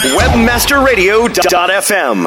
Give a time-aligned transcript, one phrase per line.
[0.00, 2.24] Webmasterradio.fm.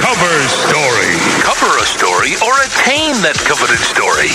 [0.00, 1.12] Cover story.
[1.44, 4.32] Cover a story or attain that coveted story.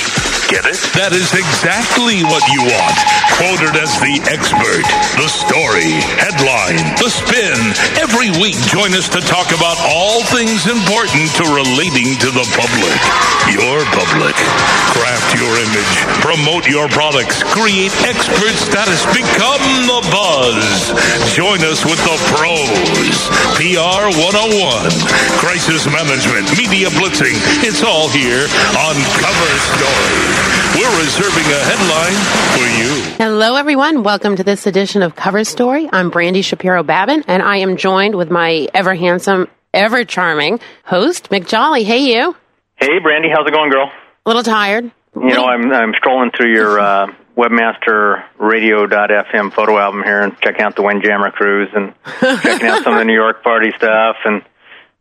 [0.49, 0.81] Get it?
[0.97, 2.97] That is exactly what you want.
[3.37, 4.81] Quoted as the expert,
[5.21, 7.53] the story, headline, the spin.
[8.01, 12.97] Every week, join us to talk about all things important to relating to the public.
[13.53, 14.33] Your public.
[14.97, 15.93] Craft your image.
[16.25, 17.45] Promote your products.
[17.53, 19.05] Create expert status.
[19.13, 20.97] Become the buzz.
[21.29, 23.29] Join us with the pros.
[23.53, 24.89] PR 101.
[25.37, 26.49] Crisis management.
[26.57, 27.37] Media blitzing.
[27.61, 28.49] It's all here
[28.81, 30.38] on Cover Story.
[30.75, 32.19] We're reserving a headline
[32.55, 33.15] for you.
[33.17, 34.03] Hello, everyone.
[34.03, 35.89] Welcome to this edition of Cover Story.
[35.91, 41.29] I'm Brandy Shapiro Babin, and I am joined with my ever handsome, ever charming host,
[41.31, 41.83] Mick Jolly.
[41.83, 42.35] Hey, you.
[42.75, 43.91] Hey, Brandy, how's it going, girl?
[44.25, 44.91] A little tired.
[45.15, 50.61] You know, I'm I'm strolling through your uh, Webmaster Radio.fm photo album here and checking
[50.61, 51.93] out the Windjammer cruise and
[52.41, 54.43] checking out some of the New York party stuff and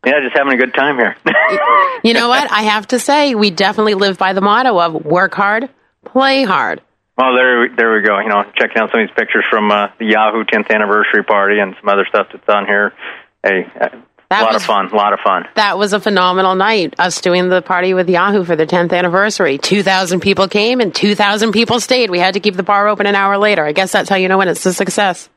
[0.05, 1.15] yeah, just having a good time here.
[2.03, 2.51] you know what?
[2.51, 5.69] I have to say, we definitely live by the motto of work hard,
[6.05, 6.81] play hard.
[7.17, 8.17] Well, there, there we go.
[8.19, 11.59] You know, checking out some of these pictures from uh, the Yahoo 10th anniversary party
[11.59, 12.93] and some other stuff that's on here.
[13.43, 13.89] Hey, uh,
[14.29, 14.87] That a lot was- of fun.
[14.91, 15.45] A lot of fun.
[15.55, 16.95] That was a phenomenal night.
[16.97, 19.57] Us doing the party with Yahoo for their 10th anniversary.
[19.57, 22.09] 2,000 people came and 2,000 people stayed.
[22.09, 23.65] We had to keep the bar open an hour later.
[23.65, 25.27] I guess that's how you know when it's a success.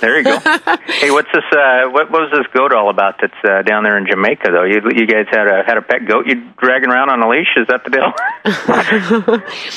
[0.00, 0.38] There you go.
[0.86, 1.44] hey, what's this?
[1.52, 3.16] Uh, what, what was this goat all about?
[3.20, 4.64] That's uh, down there in Jamaica, though.
[4.64, 7.54] You, you guys had a had a pet goat you dragging around on a leash.
[7.56, 8.12] Is that the deal?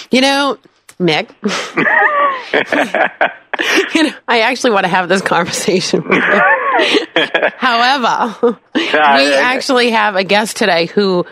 [0.11, 0.58] You know,
[1.00, 1.30] Mick.
[3.95, 6.03] you know, I actually want to have this conversation.
[7.58, 11.25] However, we actually have a guest today who,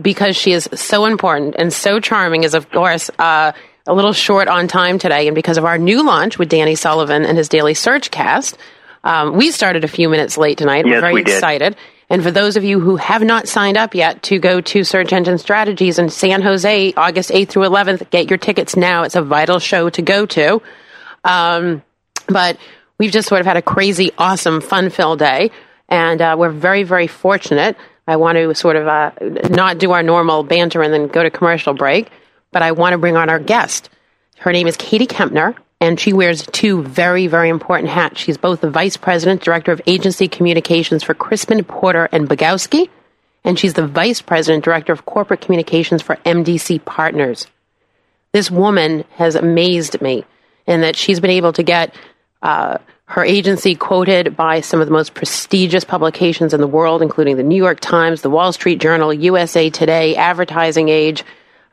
[0.00, 3.52] because she is so important and so charming, is of course uh,
[3.86, 5.28] a little short on time today.
[5.28, 8.56] And because of our new launch with Danny Sullivan and his daily search cast,
[9.04, 10.84] um, we started a few minutes late tonight.
[10.84, 11.34] We're Yes, very we did.
[11.34, 11.76] excited.
[12.08, 15.12] And for those of you who have not signed up yet to go to Search
[15.12, 19.02] Engine Strategies in San Jose, August 8th through 11th, get your tickets now.
[19.02, 20.62] It's a vital show to go to.
[21.24, 21.82] Um,
[22.28, 22.58] but
[22.98, 25.50] we've just sort of had a crazy, awesome, fun filled day.
[25.88, 27.76] And uh, we're very, very fortunate.
[28.08, 29.10] I want to sort of uh,
[29.50, 32.08] not do our normal banter and then go to commercial break,
[32.56, 33.90] but I want to bring on our guest.
[34.38, 38.18] Her name is Katie Kempner, and she wears two very, very important hats.
[38.18, 42.88] She's both the Vice President, Director of Agency Communications for Crispin Porter and Bogusky,
[43.44, 47.46] and she's the Vice President, Director of Corporate Communications for MDC Partners
[48.36, 50.22] this woman has amazed me
[50.66, 51.94] in that she's been able to get
[52.42, 57.38] uh, her agency quoted by some of the most prestigious publications in the world, including
[57.38, 61.24] the New York Times, the Wall Street Journal, USA Today, Advertising Age,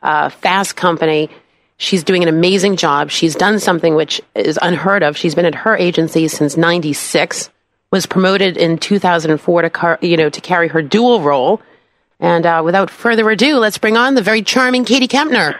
[0.04, 1.28] uh, Fast Company.
[1.76, 3.10] She's doing an amazing job.
[3.10, 5.16] She's done something which is unheard of.
[5.16, 7.50] She's been at her agency since '96.
[7.90, 11.60] Was promoted in 2004 to car- you know to carry her dual role.
[12.20, 15.58] And uh, without further ado, let's bring on the very charming Katie Kempner.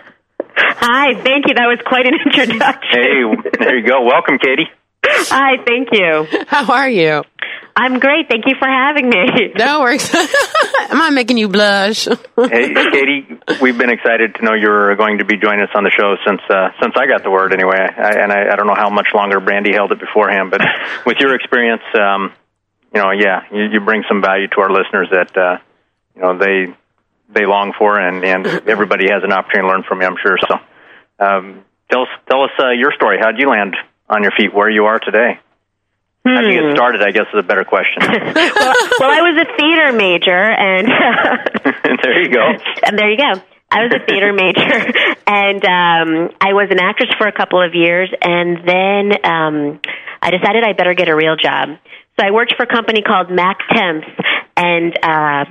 [0.57, 1.55] Hi, thank you.
[1.55, 3.01] That was quite an introduction.
[3.03, 4.03] Hey, there you go.
[4.03, 4.69] Welcome, Katie.
[5.05, 6.45] Hi, thank you.
[6.47, 7.23] How are you?
[7.77, 8.29] I'm great.
[8.29, 9.53] Thank you for having me.
[9.57, 10.13] No worries.
[10.15, 12.05] Am I making you blush?
[12.05, 13.27] Hey, Katie,
[13.61, 16.41] we've been excited to know you're going to be joining us on the show since
[16.51, 17.79] uh, since I got the word anyway.
[17.79, 20.61] I, and I, I don't know how much longer Brandy held it beforehand, but
[21.07, 22.33] with your experience, um,
[22.95, 25.59] you know, yeah, you, you bring some value to our listeners that uh,
[26.15, 26.75] you know they
[27.33, 30.07] they long for, and and everybody has an opportunity to learn from you.
[30.07, 30.39] I'm sure.
[30.47, 30.55] So,
[31.25, 33.19] um, tell us tell us uh, your story.
[33.21, 33.77] How would you land
[34.09, 35.41] on your feet where you are today?
[36.25, 37.03] How did you get started?
[37.03, 38.01] I guess is a better question.
[38.01, 38.17] well,
[38.99, 40.89] well, I was a theater major, and
[42.03, 42.41] there you go.
[42.87, 43.43] and there you go.
[43.71, 44.73] I was a theater major,
[45.27, 49.81] and um, I was an actress for a couple of years, and then um,
[50.23, 51.77] I decided I better get a real job.
[52.19, 54.07] So I worked for a company called Mac Temps,
[54.57, 55.45] and uh,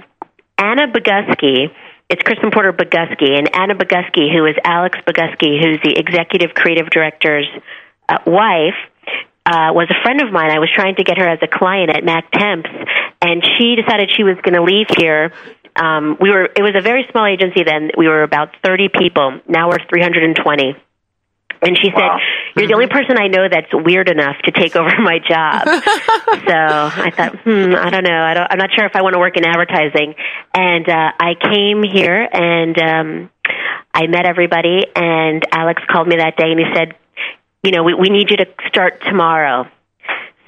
[0.58, 1.70] Anna Bogusky.
[2.10, 6.90] It's Crispin Porter Bogusky, and Anna Bogusky, who is Alex Bogusky, who's the executive creative
[6.90, 7.48] director's
[8.10, 8.80] uh, wife,
[9.46, 10.52] uh, was a friend of mine.
[10.52, 12.70] I was trying to get her as a client at Mac Temps,
[13.22, 15.34] and she decided she was going to leave here.
[15.76, 16.46] Um, we were.
[16.46, 17.92] It was a very small agency then.
[17.98, 19.42] We were about thirty people.
[19.48, 20.76] Now we're three hundred and twenty.
[21.66, 22.20] And she Wow.
[22.20, 25.64] said, "You're the only person I know that's weird enough to take over my job."
[26.48, 28.22] so I thought, hmm, I don't know.
[28.22, 30.14] I don't, I'm not sure if I want to work in advertising.
[30.54, 33.30] And uh, I came here and um,
[33.94, 34.86] I met everybody.
[34.96, 36.96] And Alex called me that day and he said,
[37.64, 39.68] "You know, we, we need you to start tomorrow."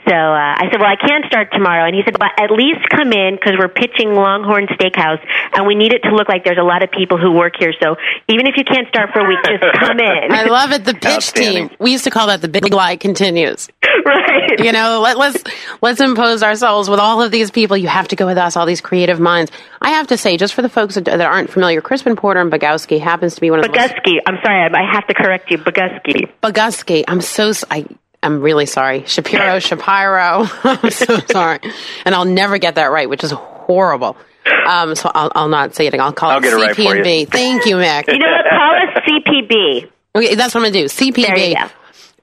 [0.08, 2.88] So uh, I said, "Well, I can't start tomorrow." And he said, "But at least
[2.90, 5.24] come in because we're pitching Longhorn Steakhouse,
[5.56, 7.74] and we need it to look like there's a lot of people who work here.
[7.82, 7.96] So
[8.28, 10.86] even if you can't start for a week, just come in." I love it.
[10.86, 11.72] The pitch team.
[11.80, 13.68] We used to call that the big lie continues.
[14.10, 14.60] right.
[14.60, 15.44] you know, let, let's
[15.82, 17.76] let's impose ourselves with all of these people.
[17.76, 19.52] You have to go with us, all these creative minds.
[19.82, 22.52] I have to say, just for the folks that, that aren't familiar, Crispin Porter and
[22.52, 24.20] Bogusky happens to be one of the most- Bogusky.
[24.26, 25.58] I'm sorry, I I have to correct you.
[25.58, 26.30] Bogusky.
[26.44, 27.04] Bogusky.
[27.08, 27.86] I'm so I
[28.24, 29.06] I'm really sorry.
[29.06, 30.46] Shapiro, Shapiro.
[30.64, 31.60] I'm so sorry,
[32.06, 34.16] and I'll never get that right, which is horrible.
[34.68, 35.96] Um, so I'll, I'll not say it.
[35.96, 36.90] I'll call I'll it get it right for you.
[37.04, 37.26] CP&B.
[37.26, 38.08] Thank you, Mick.
[38.08, 38.46] You know what?
[38.50, 39.90] Call us CPB.
[40.16, 40.86] Okay, that's what I'm gonna do.
[40.86, 41.72] CPB.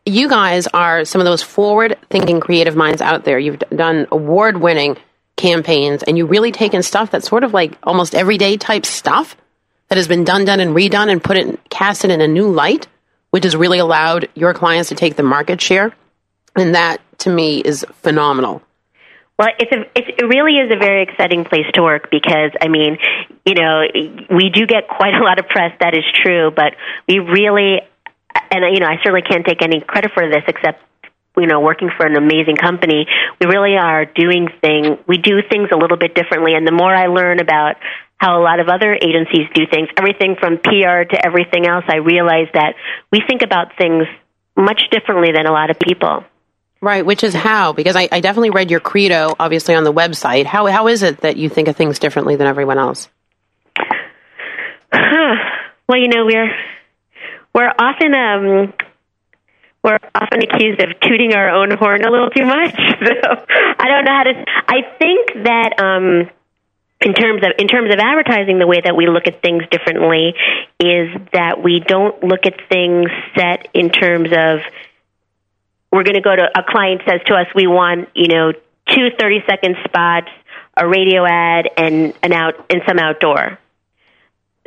[0.04, 3.38] You guys are some of those forward-thinking creative minds out there.
[3.38, 4.96] You've done award-winning
[5.36, 9.36] campaigns, and you really taken stuff that's sort of like almost everyday type stuff
[9.88, 12.50] that has been done, done, and redone, and put it, cast it in a new
[12.50, 12.88] light,
[13.30, 15.94] which has really allowed your clients to take the market share.
[16.56, 18.62] And that, to me, is phenomenal.
[19.38, 22.68] Well, it's a it's, it really is a very exciting place to work because I
[22.68, 22.98] mean,
[23.46, 23.82] you know,
[24.30, 25.72] we do get quite a lot of press.
[25.80, 26.74] That is true, but
[27.08, 27.80] we really,
[28.50, 30.82] and you know, I certainly can't take any credit for this except
[31.36, 33.06] you know working for an amazing company.
[33.40, 34.98] We really are doing thing.
[35.06, 37.76] We do things a little bit differently, and the more I learn about
[38.18, 41.96] how a lot of other agencies do things, everything from PR to everything else, I
[41.96, 42.74] realize that
[43.10, 44.06] we think about things
[44.56, 46.24] much differently than a lot of people.
[46.80, 50.46] Right, which is how, because I, I definitely read your credo, obviously, on the website.
[50.46, 53.08] How, how is it that you think of things differently than everyone else?
[54.92, 55.34] Huh.
[55.88, 56.48] Well, you know, we're
[57.54, 58.72] we're often um
[59.82, 62.74] we're often accused of tooting our own horn a little too much.
[63.02, 63.44] So
[63.78, 64.44] I don't know how to.
[64.68, 66.30] I think that um,
[67.00, 70.34] in terms of in terms of advertising, the way that we look at things differently
[70.78, 74.60] is that we don't look at things set in terms of
[75.90, 78.52] we're going to go to a client says to us we want you know
[78.88, 80.28] two 30 second spots,
[80.76, 83.58] a radio ad, and an out and some outdoor.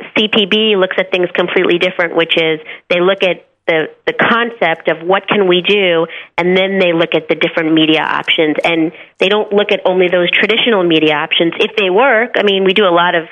[0.00, 5.06] CPB looks at things completely different, which is they look at the, the concept of
[5.06, 6.06] what can we do,
[6.38, 8.56] and then they look at the different media options.
[8.62, 11.54] And they don't look at only those traditional media options.
[11.58, 13.28] If they work, I mean, we do a lot of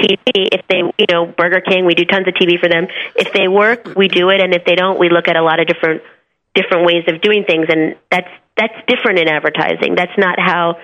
[0.00, 0.18] TV.
[0.52, 2.86] If they, you know, Burger King, we do tons of TV for them.
[3.16, 5.60] If they work, we do it, and if they don't, we look at a lot
[5.60, 6.02] of different
[6.54, 7.66] different ways of doing things.
[7.68, 9.94] And that's that's different in advertising.
[9.94, 10.78] That's not how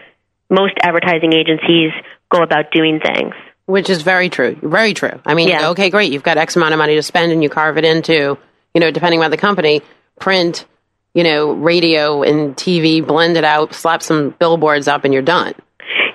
[0.48, 1.90] most advertising agencies
[2.30, 3.34] go about doing things.
[3.66, 4.56] Which is very true.
[4.62, 5.20] Very true.
[5.24, 5.70] I mean, Yeah.
[5.70, 6.12] okay, great.
[6.12, 8.36] You've got X amount of money to spend and you carve it into,
[8.74, 9.80] you know, depending on the company,
[10.20, 10.66] print,
[11.14, 15.54] you know, radio and TV, blend it out, slap some billboards up, and you're done.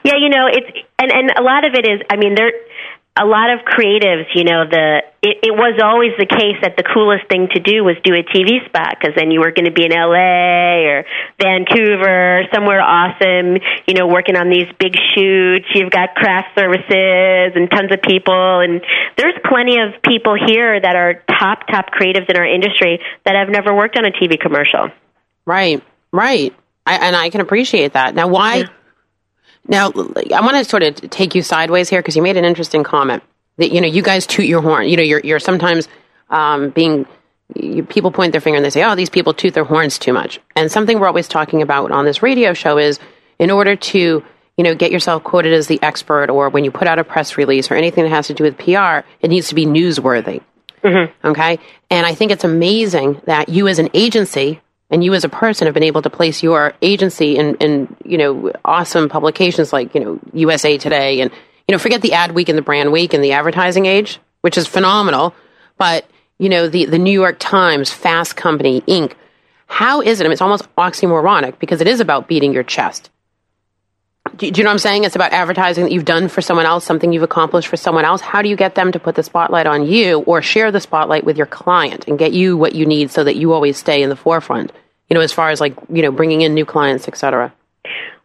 [0.03, 0.67] Yeah, you know, it's
[0.99, 2.01] and and a lot of it is.
[2.09, 2.51] I mean, there
[3.17, 4.27] a lot of creatives.
[4.33, 7.83] You know, the it, it was always the case that the coolest thing to do
[7.83, 10.87] was do a TV spot because then you were going to be in L.A.
[10.87, 11.05] or
[11.39, 13.59] Vancouver, somewhere awesome.
[13.87, 15.67] You know, working on these big shoots.
[15.75, 18.81] You've got craft services and tons of people, and
[19.17, 23.49] there's plenty of people here that are top top creatives in our industry that have
[23.49, 24.89] never worked on a TV commercial.
[25.45, 26.55] Right, right.
[26.85, 28.15] I, and I can appreciate that.
[28.15, 28.65] Now, why?
[29.67, 32.83] Now, I want to sort of take you sideways here because you made an interesting
[32.83, 33.23] comment
[33.57, 34.87] that you know you guys toot your horn.
[34.87, 35.87] You know, you're you're sometimes
[36.29, 37.05] um, being
[37.55, 40.13] you, people point their finger and they say, "Oh, these people toot their horns too
[40.13, 42.99] much." And something we're always talking about on this radio show is
[43.37, 44.23] in order to
[44.57, 47.37] you know get yourself quoted as the expert, or when you put out a press
[47.37, 50.41] release or anything that has to do with PR, it needs to be newsworthy.
[51.23, 51.59] Okay.
[51.89, 55.67] And I think it's amazing that you as an agency and you as a person
[55.67, 60.03] have been able to place your agency in, in, you know, awesome publications like, you
[60.03, 61.31] know, USA Today and,
[61.67, 64.57] you know, forget the ad week and the brand week and the advertising age, which
[64.57, 65.35] is phenomenal.
[65.77, 66.05] But,
[66.39, 69.13] you know, the, the New York Times, Fast Company, Inc.
[69.67, 70.23] How is it?
[70.23, 73.11] I mean, it's almost oxymoronic because it is about beating your chest.
[74.35, 75.03] Do, you know what I'm saying?
[75.03, 78.21] It's about advertising that you've done for someone else, something you've accomplished for someone else.
[78.21, 81.23] How do you get them to put the spotlight on you or share the spotlight
[81.23, 84.09] with your client and get you what you need so that you always stay in
[84.09, 84.71] the forefront?
[85.09, 87.53] You know, as far as like, you know, bringing in new clients, et cetera.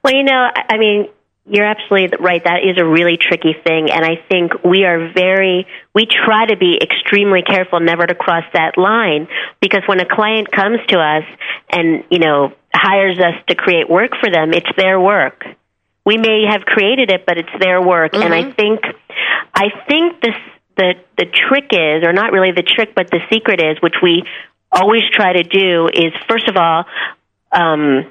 [0.02, 1.08] Well, you know, I mean,
[1.46, 2.42] you're absolutely right.
[2.42, 6.56] That is a really tricky thing, and I think we are very we try to
[6.56, 9.28] be extremely careful never to cross that line
[9.60, 11.24] because when a client comes to us
[11.70, 15.44] and you know hires us to create work for them, it's their work.
[16.04, 18.80] We may have created it, but it's their work, and I think
[19.54, 20.36] I think this
[20.76, 24.24] the the trick is, or not really the trick, but the secret is, which we
[24.70, 26.84] always try to do, is first of all.
[27.52, 28.10] Um,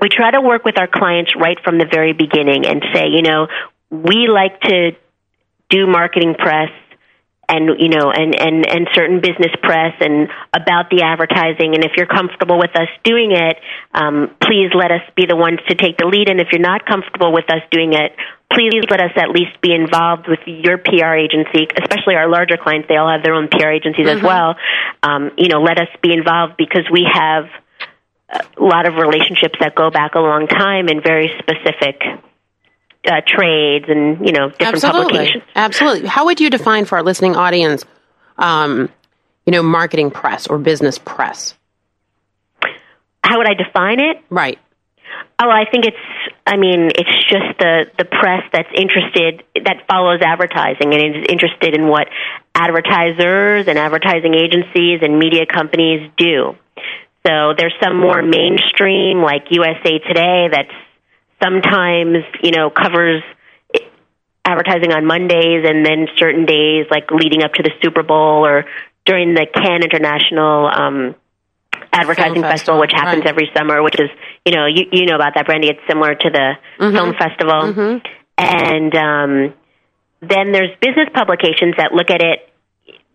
[0.00, 3.22] we try to work with our clients right from the very beginning and say, you
[3.22, 3.46] know,
[3.88, 4.90] we like to
[5.70, 6.70] do marketing press
[7.48, 11.74] and you know and and and certain business press and about the advertising.
[11.74, 13.58] And if you're comfortable with us doing it
[13.92, 16.28] um, please let us be the ones to take the lead.
[16.28, 18.16] And if you're not comfortable with us doing it
[18.52, 22.88] please let us at least be involved with your PR agency especially our larger clients.
[22.88, 24.56] They all have their own PR agencies as well.
[25.02, 27.46] Um, you know let us be involved because we have
[28.30, 32.02] a lot of relationships that go back a long time and very specific
[33.06, 35.02] uh, trades and you know different Absolutely.
[35.02, 35.44] publications.
[35.54, 36.08] Absolutely.
[36.08, 37.84] How would you define for our listening audience,
[38.38, 38.88] um,
[39.46, 41.54] you know, marketing press or business press?
[43.22, 44.22] How would I define it?
[44.28, 44.58] Right.
[45.38, 45.96] Oh, I think it's.
[46.46, 51.74] I mean, it's just the the press that's interested that follows advertising and is interested
[51.74, 52.08] in what
[52.54, 56.54] advertisers and advertising agencies and media companies do.
[57.26, 60.74] So there's some more mainstream, like USA Today, that's
[61.44, 63.22] sometimes you know covers
[64.44, 68.64] advertising on Mondays and then certain days, like leading up to the Super Bowl or
[69.04, 70.66] during the Cannes International.
[70.66, 71.14] Um,
[71.92, 73.28] advertising festival, festival, which happens right.
[73.28, 74.10] every summer, which is
[74.44, 75.68] you know you you know about that, Brandy.
[75.68, 76.96] It's similar to the Mm-hmm.
[76.96, 77.60] film festival,
[78.36, 79.54] and um,
[80.20, 82.48] then there's business publications that look at it.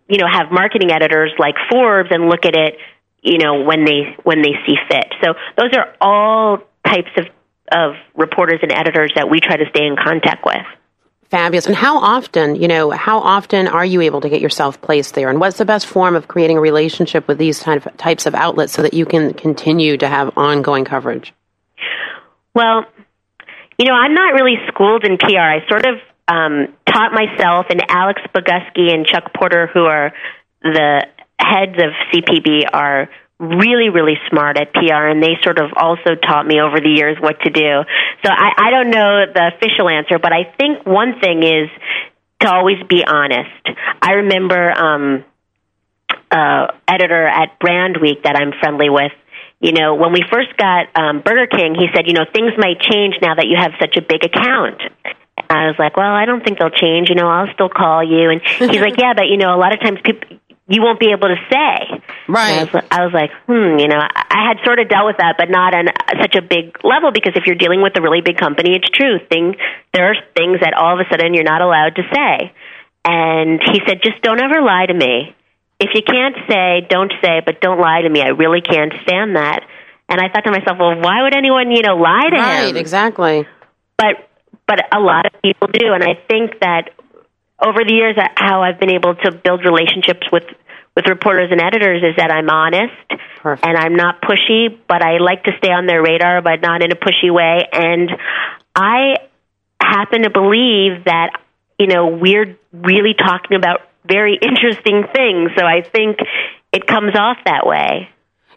[0.08, 2.76] You know, have marketing editors like Forbes and look at it.
[3.22, 5.12] You know, when they when they see fit.
[5.22, 7.26] So those are all types of
[7.72, 10.66] of reporters and editors that we try to stay in contact with.
[11.30, 11.66] Fabulous.
[11.66, 15.30] And how often, you know, how often are you able to get yourself placed there?
[15.30, 18.34] And what's the best form of creating a relationship with these kind of types of
[18.34, 21.32] outlets so that you can continue to have ongoing coverage?
[22.52, 22.84] Well,
[23.78, 25.38] you know, I'm not really schooled in PR.
[25.38, 30.12] I sort of um, taught myself, and Alex Bogusky and Chuck Porter, who are
[30.62, 31.06] the
[31.38, 33.08] heads of CPB, are
[33.40, 37.16] really, really smart at PR, and they sort of also taught me over the years
[37.18, 37.82] what to do.
[38.22, 41.70] So I, I don't know the official answer, but I think one thing is
[42.40, 43.50] to always be honest.
[44.02, 45.24] I remember um,
[46.30, 49.12] uh, editor at Brand Week that I'm friendly with.
[49.60, 52.80] You know, when we first got um, Burger King, he said, you know, things might
[52.80, 54.80] change now that you have such a big account.
[55.50, 57.10] I was like, well, I don't think they'll change.
[57.10, 58.30] You know, I'll still call you.
[58.30, 60.39] And he's like, yeah, but you know, a lot of times people
[60.70, 62.00] you won't be able to say.
[62.28, 62.62] Right.
[62.62, 65.16] I was, I was like, hmm, you know, I, I had sort of dealt with
[65.18, 65.88] that, but not on
[66.22, 69.18] such a big level because if you're dealing with a really big company, it's true.
[69.28, 69.56] Thing
[69.92, 72.52] there are things that all of a sudden you're not allowed to say.
[73.04, 75.34] And he said, just don't ever lie to me.
[75.80, 78.22] If you can't say, don't say, but don't lie to me.
[78.22, 79.64] I really can't stand that.
[80.08, 82.74] And I thought to myself, well, why would anyone, you know, lie to Right, him?
[82.74, 83.46] Right, exactly.
[83.98, 84.28] but
[84.66, 86.90] but a lot of people do and i think that
[87.64, 90.44] over the years how i've been able to build relationships with
[90.96, 92.92] with reporters and editors is that i'm honest
[93.38, 93.66] Perfect.
[93.66, 96.90] and i'm not pushy but i like to stay on their radar but not in
[96.92, 98.10] a pushy way and
[98.74, 99.16] i
[99.80, 101.30] happen to believe that
[101.78, 106.18] you know we're really talking about very interesting things so i think
[106.72, 108.08] it comes off that way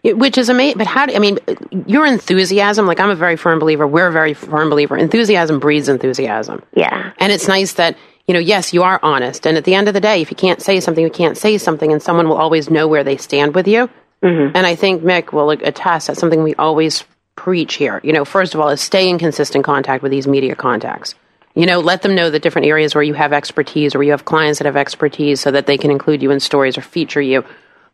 [0.02, 0.76] It- Which is amazing.
[0.78, 1.38] But how do I mean,
[1.86, 4.96] your enthusiasm, like I'm a very firm believer, we're a very firm believer.
[4.98, 6.62] Enthusiasm breeds enthusiasm.
[6.76, 7.96] yeah And it's nice that,
[8.26, 9.46] you know, yes, you are honest.
[9.46, 11.58] And at the end of the day, if you can't say something, you can't say
[11.58, 13.88] something, and someone will always know where they stand with you.
[14.22, 14.56] Mm-hmm.
[14.56, 17.04] And I think Mick will attest that's something we always
[17.36, 18.00] preach here.
[18.02, 21.14] You know, first of all, is stay in consistent contact with these media contacts.
[21.54, 24.10] You know, let them know the different areas where you have expertise or where you
[24.10, 27.20] have clients that have expertise so that they can include you in stories or feature
[27.20, 27.44] you.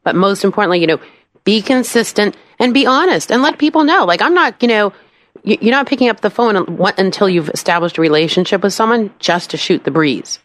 [0.03, 1.01] But most importantly, you know,
[1.45, 4.05] be consistent and be honest and let people know.
[4.05, 4.93] Like, I'm not, you know,
[5.45, 6.57] you're not picking up the phone
[6.99, 10.39] until you've established a relationship with someone just to shoot the breeze.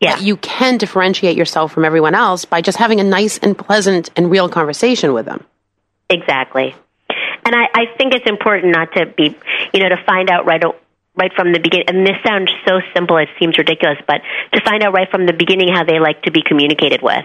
[0.00, 3.56] yeah But you can differentiate yourself from everyone else by just having a nice and
[3.56, 5.44] pleasant and real conversation with them.
[6.08, 6.74] Exactly.
[7.44, 9.36] And I, I think it's important not to be,
[9.72, 10.62] you know, to find out right,
[11.16, 11.86] right from the beginning.
[11.88, 14.20] And this sounds so simple, it seems ridiculous, but
[14.52, 17.24] to find out right from the beginning how they like to be communicated with.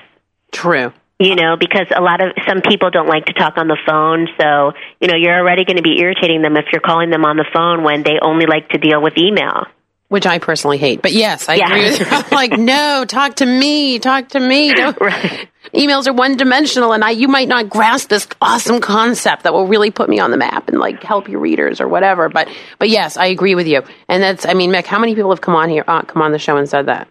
[0.51, 0.93] True.
[1.23, 4.27] You know, because a lot of some people don't like to talk on the phone,
[4.39, 7.37] so you know you're already going to be irritating them if you're calling them on
[7.37, 9.65] the phone when they only like to deal with email.
[10.07, 11.01] Which I personally hate.
[11.03, 11.67] But yes, I Yeah.
[11.67, 12.05] agree with you.
[12.09, 14.73] I'm like, no, talk to me, talk to me.
[14.75, 15.47] Don't- Right.
[15.75, 19.67] Emails are one dimensional and I you might not grasp this awesome concept that will
[19.67, 22.27] really put me on the map and like help your readers or whatever.
[22.29, 22.49] But
[22.79, 23.83] but yes, I agree with you.
[24.09, 26.31] And that's I mean, Mick, how many people have come on here uh, come on
[26.33, 27.07] the show and said that?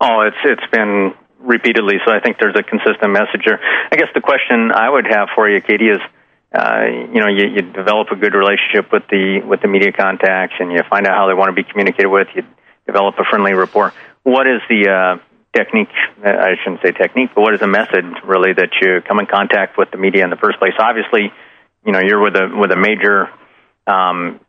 [0.00, 3.60] Oh, it's it's been repeatedly, so I think there's a consistent message there.
[3.90, 6.00] I guess the question I would have for you, Katie, is
[6.54, 10.54] uh, you know you, you develop a good relationship with the with the media contacts,
[10.58, 12.28] and you find out how they want to be communicated with.
[12.34, 12.42] You
[12.86, 13.92] develop a friendly rapport.
[14.22, 15.22] What is the uh,
[15.56, 15.92] technique?
[16.24, 19.76] I shouldn't say technique, but what is the method really that you come in contact
[19.76, 20.74] with the media in the first place?
[20.78, 21.32] Obviously,
[21.84, 23.28] you know you're with a with a major
[23.86, 24.40] um,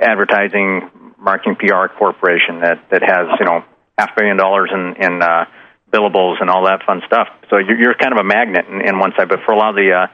[0.00, 3.64] advertising marketing PR corporation that that has you know
[3.96, 5.44] half a billion dollars in in uh,
[5.92, 7.28] billables and all that fun stuff.
[7.50, 9.28] So you're, you're kind of a magnet in, in one side.
[9.28, 10.06] But for a lot of the uh,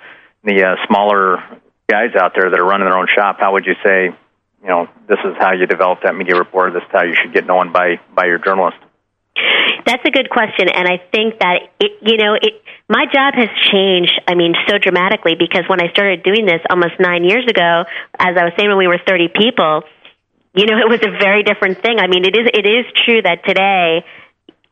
[0.45, 1.39] the uh, smaller
[1.89, 4.11] guys out there that are running their own shop, how would you say,
[4.63, 6.75] you know, this is how you develop that media report?
[6.75, 8.77] This is how you should get known by by your journalist.
[9.87, 12.61] That's a good question, and I think that it, you know, it.
[12.89, 14.21] My job has changed.
[14.27, 17.85] I mean, so dramatically because when I started doing this almost nine years ago,
[18.19, 19.83] as I was saying, when we were thirty people,
[20.55, 22.01] you know, it was a very different thing.
[22.01, 22.51] I mean, it is.
[22.53, 24.05] It is true that today.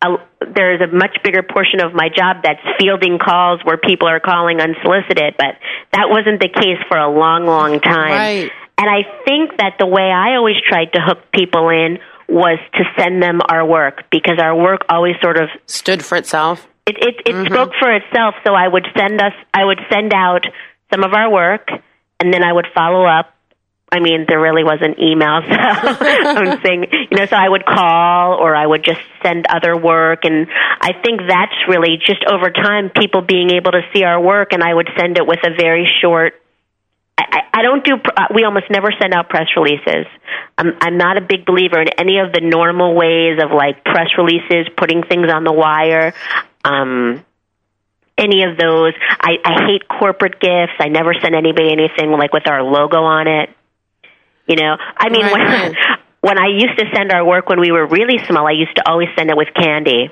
[0.03, 0.17] Uh,
[0.55, 4.61] there's a much bigger portion of my job that's fielding calls where people are calling
[4.61, 5.57] unsolicited, but
[5.93, 8.13] that wasn't the case for a long, long time.
[8.13, 8.51] Right.
[8.79, 11.99] And I think that the way I always tried to hook people in
[12.29, 16.67] was to send them our work because our work always sort of Stood for itself.
[16.87, 18.35] it it, it spoke for itself.
[18.47, 20.45] So I would send us I would send out
[20.93, 21.69] some of our work
[22.21, 23.33] and then I would follow up.
[23.93, 28.35] I mean, there really wasn't email, so I'm saying, you know, so I would call
[28.35, 30.49] or I would just send other work, and
[30.81, 34.63] I think that's really just over time people being able to see our work, and
[34.63, 36.35] I would send it with a very short
[37.19, 37.95] I, I don't do.
[37.95, 40.07] uh, We almost never send out press releases.
[40.59, 44.09] I'm, I'm not a big believer in any of the normal ways of like press
[44.19, 46.13] releases, putting things on the wire.
[46.65, 47.25] Um,
[48.19, 48.93] any of those.
[49.21, 50.73] I, I hate corporate gifts.
[50.79, 53.51] I never send anybody anything like with our logo on it.
[54.47, 55.75] You know, I mean, Right, when
[56.21, 58.89] when I used to send our work when we were really small, I used to
[58.89, 60.11] always send it with candy.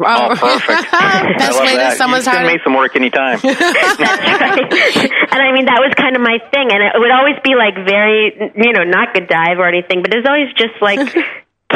[0.00, 0.88] Oh, oh perfect.
[0.92, 1.96] I Best love way to that.
[1.96, 2.52] someone's you send heart.
[2.54, 3.38] me some work anytime.
[3.42, 5.10] That's right.
[5.30, 6.68] and I mean, that was kind of my thing.
[6.72, 10.16] And it would always be like very, you know, not Godiva or anything, but it
[10.18, 10.98] was always just like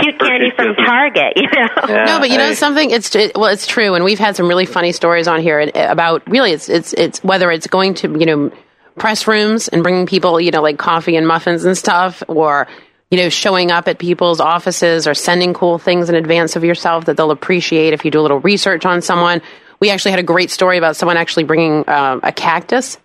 [0.02, 1.68] cute candy from Target, you know?
[1.88, 2.90] Yeah, No, but you know something.
[2.90, 5.86] It's it, well, it's true, and we've had some really funny stories on here uh,
[5.88, 8.50] about really it's it's it's whether it's going to you know
[8.98, 12.68] press rooms and bringing people you know like coffee and muffins and stuff, or
[13.10, 17.06] you know showing up at people's offices or sending cool things in advance of yourself
[17.06, 19.40] that they'll appreciate if you do a little research on someone.
[19.80, 22.98] We actually had a great story about someone actually bringing um, a cactus,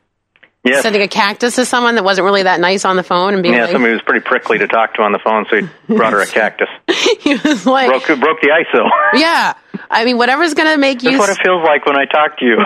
[0.63, 0.81] Yes.
[0.81, 3.53] sending a cactus to someone that wasn't really that nice on the phone, and being
[3.53, 6.13] Yeah, like, somebody was pretty prickly to talk to on the phone, so he brought
[6.13, 6.69] her a cactus.
[7.19, 8.87] he was like, Broke, broke the ice, though.
[9.19, 9.55] yeah.
[9.91, 12.37] I mean, whatever's going to make you That's what it feels like when I talk
[12.39, 12.57] to you.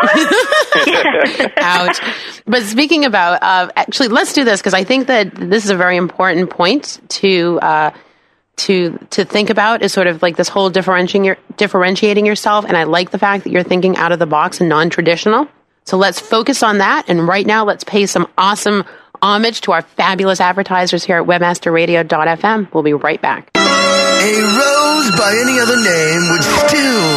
[1.58, 2.00] out.
[2.46, 5.76] But speaking about, uh, actually, let's do this because I think that this is a
[5.76, 7.92] very important point to uh,
[8.58, 9.82] to to think about.
[9.82, 13.44] Is sort of like this whole differentiating your, differentiating yourself, and I like the fact
[13.46, 15.48] that you're thinking out of the box and non traditional.
[15.88, 17.06] So let's focus on that.
[17.08, 18.84] And right now, let's pay some awesome
[19.22, 22.74] homage to our fabulous advertisers here at WebmasterRadio.fm.
[22.74, 23.50] We'll be right back.
[23.56, 27.17] A rose by any other name would still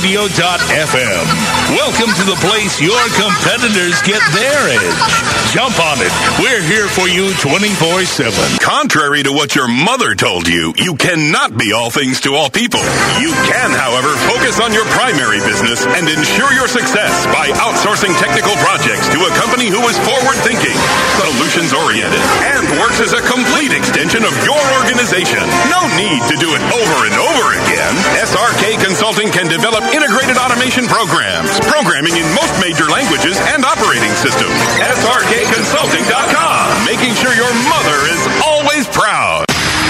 [0.01, 1.77] Webmasterradio.fm.
[1.77, 5.11] Welcome to the place your competitors get their edge.
[5.53, 6.09] Jump on it.
[6.41, 8.33] We're here for you 24 7.
[8.57, 12.81] Contrary to what your mother told you, you cannot be all things to all people.
[13.21, 18.57] You can, however, focus on your primary business and ensure your success by outsourcing technical
[18.65, 20.77] projects to a company who is forward thinking,
[21.21, 22.25] solutions oriented,
[22.57, 25.45] and works as a complete extension of your organization.
[25.69, 27.93] No need to do it over and over again.
[28.17, 34.55] SRK Consulting can develop integrated automation programs, programming in most major languages and operating systems.
[34.79, 39.45] SRKConsulting.com, making sure your mother is always proud.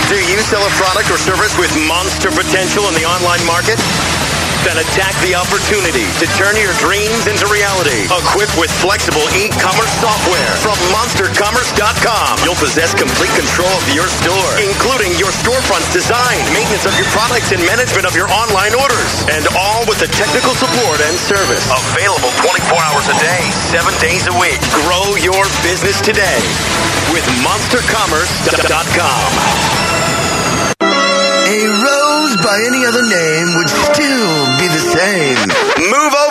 [0.10, 3.80] Do you sell a product or service with monster potential in the online market?
[4.62, 8.06] Then attack the opportunity to turn your dreams into reality.
[8.13, 15.17] Equipped with flexible e-commerce software from monstercommerce.com, you'll possess complete control of your store, including
[15.17, 19.26] your storefront's design, maintenance of your products, and management of your online orders.
[19.34, 21.65] And all with the technical support and service.
[21.74, 23.41] Available 24 hours a day,
[23.74, 24.62] 7 days a week.
[24.86, 26.38] Grow your business today
[27.10, 29.26] with monstercommerce.com.
[31.50, 32.01] A rose
[32.44, 35.38] by any other name would still be the same.
[35.90, 36.31] Move over,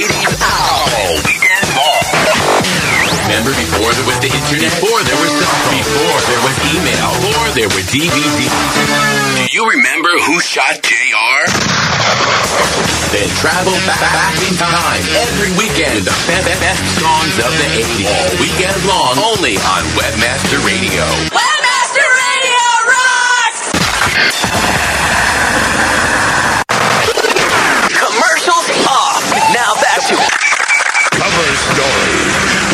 [0.01, 2.01] 80s all weekend long.
[3.29, 4.73] Remember before there was the internet?
[4.81, 5.77] Before there was phone?
[5.77, 7.09] Before there was email?
[7.21, 8.49] Before there were DVDs?
[8.49, 11.37] Do you remember who shot JR?
[13.13, 17.69] Then travel back, back in time every weekend the best, best songs of the
[18.01, 18.09] 80s.
[18.09, 21.05] All weekend long, only on Webmaster Radio.
[21.29, 23.69] Webmaster Radio rocks!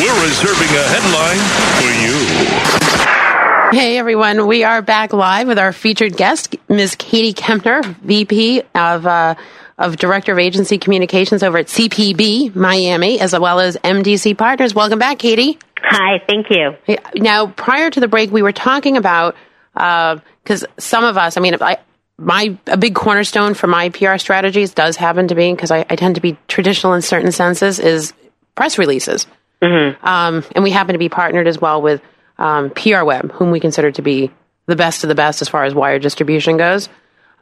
[0.08, 1.38] We're reserving a headline
[1.76, 3.78] for you.
[3.78, 6.94] Hey everyone, we are back live with our featured guest, Ms.
[6.94, 9.34] Katie Kempner, VP of uh,
[9.76, 14.74] of Director of Agency Communications over at CPB Miami, as well as MDC Partners.
[14.74, 15.58] Welcome back, Katie.
[15.82, 16.74] Hi, thank you.
[17.14, 19.36] Now, prior to the break, we were talking about
[19.74, 21.76] because some of us, I mean, I,
[22.16, 25.96] my a big cornerstone for my PR strategies does happen to be because I, I
[25.96, 28.14] tend to be traditional in certain senses is
[28.54, 29.26] press releases,
[29.62, 32.00] um, and we happen to be partnered as well with
[32.38, 34.30] um, PR Web, whom we consider to be
[34.66, 36.88] the best of the best as far as wire distribution goes.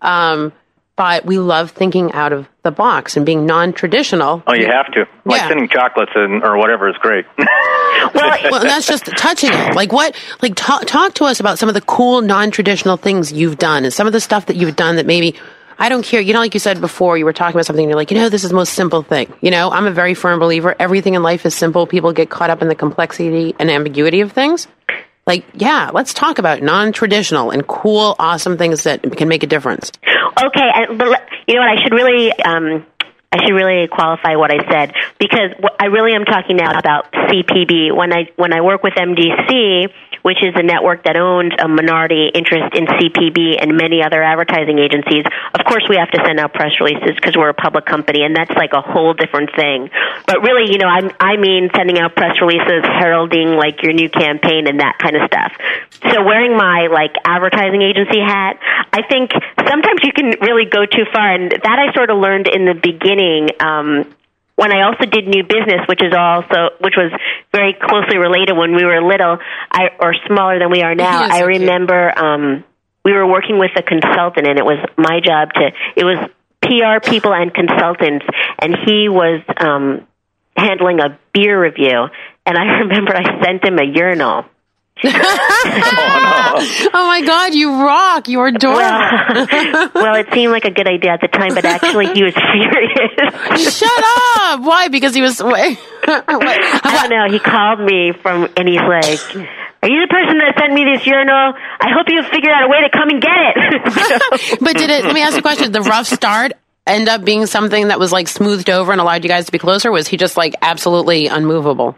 [0.00, 0.52] Um,
[0.96, 4.42] but we love thinking out of the box and being non-traditional.
[4.46, 5.06] Oh, you have to.
[5.26, 5.48] Like Yeah.
[5.48, 7.26] sending chocolates and, or whatever is great.
[8.14, 9.74] Well, well, that's just touching it.
[9.74, 10.14] Like what?
[10.42, 13.92] Like talk, talk to us about some of the cool non-traditional things you've done and
[13.92, 15.34] some of the stuff that you've done that maybe
[15.78, 16.20] I don't care.
[16.20, 17.84] You know, like you said before, you were talking about something.
[17.84, 19.32] And you're like, you know, this is the most simple thing.
[19.40, 20.74] You know, I'm a very firm believer.
[20.78, 21.86] Everything in life is simple.
[21.86, 24.68] People get caught up in the complexity and ambiguity of things.
[25.26, 29.90] Like, yeah, let's talk about non-traditional and cool, awesome things that can make a difference.
[30.38, 31.68] Okay, but you know what?
[31.68, 32.86] I should really, um,
[33.32, 37.94] I should really qualify what I said because I really am talking now about CPB.
[37.94, 39.90] When I when I work with MDC,
[40.26, 44.82] which is a network that owns a minority interest in CPB and many other advertising
[44.82, 45.22] agencies,
[45.54, 48.34] of course we have to send out press releases because we're a public company, and
[48.34, 49.86] that's like a whole different thing.
[50.26, 54.10] But really, you know, I I mean sending out press releases heralding like your new
[54.10, 55.54] campaign and that kind of stuff.
[56.10, 58.58] So wearing my like advertising agency hat,
[58.90, 59.30] I think
[59.62, 62.74] sometimes you can really go too far, and that I sort of learned in the
[62.74, 63.54] beginning.
[63.62, 64.10] Um,
[64.56, 67.12] when I also did new business, which is also which was
[67.52, 69.38] very closely related when we were little,
[69.70, 71.20] I, or smaller than we are now.
[71.20, 71.60] Yes, I okay.
[71.60, 72.64] remember um,
[73.04, 75.70] we were working with a consultant, and it was my job to.
[75.94, 76.18] It was
[76.62, 78.26] PR people and consultants,
[78.58, 80.06] and he was um,
[80.56, 82.08] handling a beer review.
[82.46, 84.46] And I remember I sent him a urinal.
[86.58, 88.28] Oh, oh my God, you rock!
[88.28, 88.80] You're adorable.
[88.80, 92.32] Well, well, it seemed like a good idea at the time, but actually he was
[92.32, 93.76] furious.
[93.76, 94.04] Shut
[94.38, 94.60] up!
[94.60, 94.88] Why?
[94.88, 95.42] Because he was.
[95.42, 97.30] Wait, I don't know.
[97.30, 99.36] He called me from, and he's like,
[99.82, 101.52] "Are you the person that sent me this urinal?
[101.54, 103.36] I hope you figured out a way to come and get
[104.54, 105.04] it." but did it?
[105.04, 105.72] Let me ask you a question.
[105.72, 106.52] The rough start
[106.86, 109.58] end up being something that was like smoothed over and allowed you guys to be
[109.58, 109.90] closer?
[109.90, 111.96] Was he just like absolutely unmovable?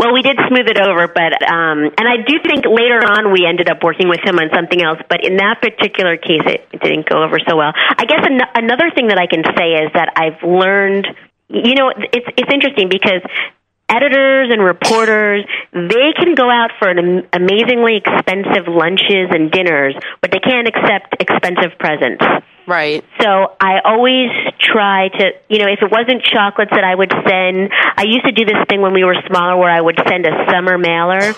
[0.00, 3.44] Well, we did smooth it over, but um, and I do think later on we
[3.44, 4.98] ended up working with him on something else.
[5.10, 7.72] But in that particular case, it, it didn't go over so well.
[7.76, 11.06] I guess an- another thing that I can say is that I've learned.
[11.50, 13.20] You know, it's it's interesting because
[13.90, 19.94] editors and reporters they can go out for an am- amazingly expensive lunches and dinners,
[20.22, 22.24] but they can't accept expensive presents.
[22.66, 23.04] Right.
[23.20, 27.70] So I always try to, you know, if it wasn't chocolates that I would send,
[27.96, 30.46] I used to do this thing when we were smaller where I would send a
[30.50, 31.34] summer mailer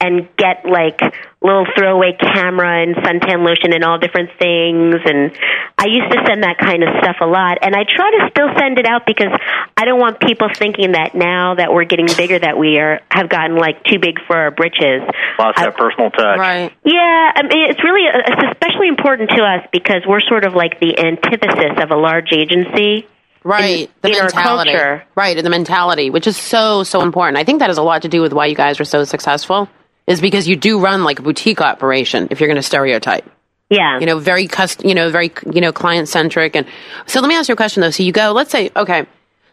[0.00, 1.00] and get like
[1.42, 5.32] little throwaway camera and suntan lotion and all different things and
[5.76, 8.48] I used to send that kind of stuff a lot and I try to still
[8.58, 9.30] send it out because
[9.76, 13.28] I don't want people thinking that now that we're getting bigger that we are have
[13.28, 15.02] gotten like too big for our britches.
[15.38, 16.38] Lost that personal touch.
[16.38, 16.72] Right.
[16.84, 20.54] Yeah, I mean, it's really uh, it's especially important to us because we're sort of
[20.54, 23.06] like the antithesis of a large agency.
[23.44, 23.88] Right.
[23.88, 24.70] In- the in our mentality.
[24.72, 25.04] culture.
[25.14, 25.36] Right.
[25.36, 27.38] And the mentality, which is so, so important.
[27.38, 29.68] I think that has a lot to do with why you guys are so successful,
[30.08, 33.30] is because you do run like a boutique operation, if you're going to stereotype.
[33.68, 34.00] Yeah.
[34.00, 36.56] You know, very cust, you know, very, you know, client centric.
[36.56, 36.66] And
[37.06, 37.90] so let me ask you a question though.
[37.90, 39.06] So you go, let's say, okay,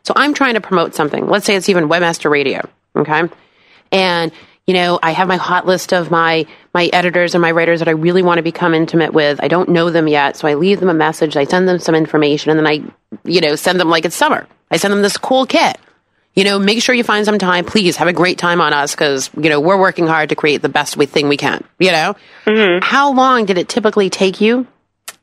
[0.03, 1.27] so I'm trying to promote something.
[1.27, 2.67] Let's say it's even Webmaster Radio.
[2.95, 3.23] Okay.
[3.91, 4.31] And,
[4.65, 7.89] you know, I have my hot list of my, my editors and my writers that
[7.89, 9.43] I really want to become intimate with.
[9.43, 10.37] I don't know them yet.
[10.37, 11.35] So I leave them a message.
[11.35, 12.81] I send them some information and then I,
[13.25, 14.47] you know, send them like it's summer.
[14.71, 15.77] I send them this cool kit.
[16.35, 17.63] You know, make sure you find some time.
[17.63, 20.61] Please have a great time on us because, you know, we're working hard to create
[20.61, 21.63] the best we thing we can.
[21.79, 22.15] You know?
[22.45, 22.79] Mm-hmm.
[22.83, 24.67] How long did it typically take you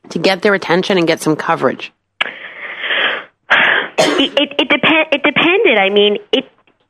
[0.09, 1.91] to get their attention and get some coverage?
[3.51, 5.77] it it, it, depend, it depended.
[5.77, 6.45] I mean, it.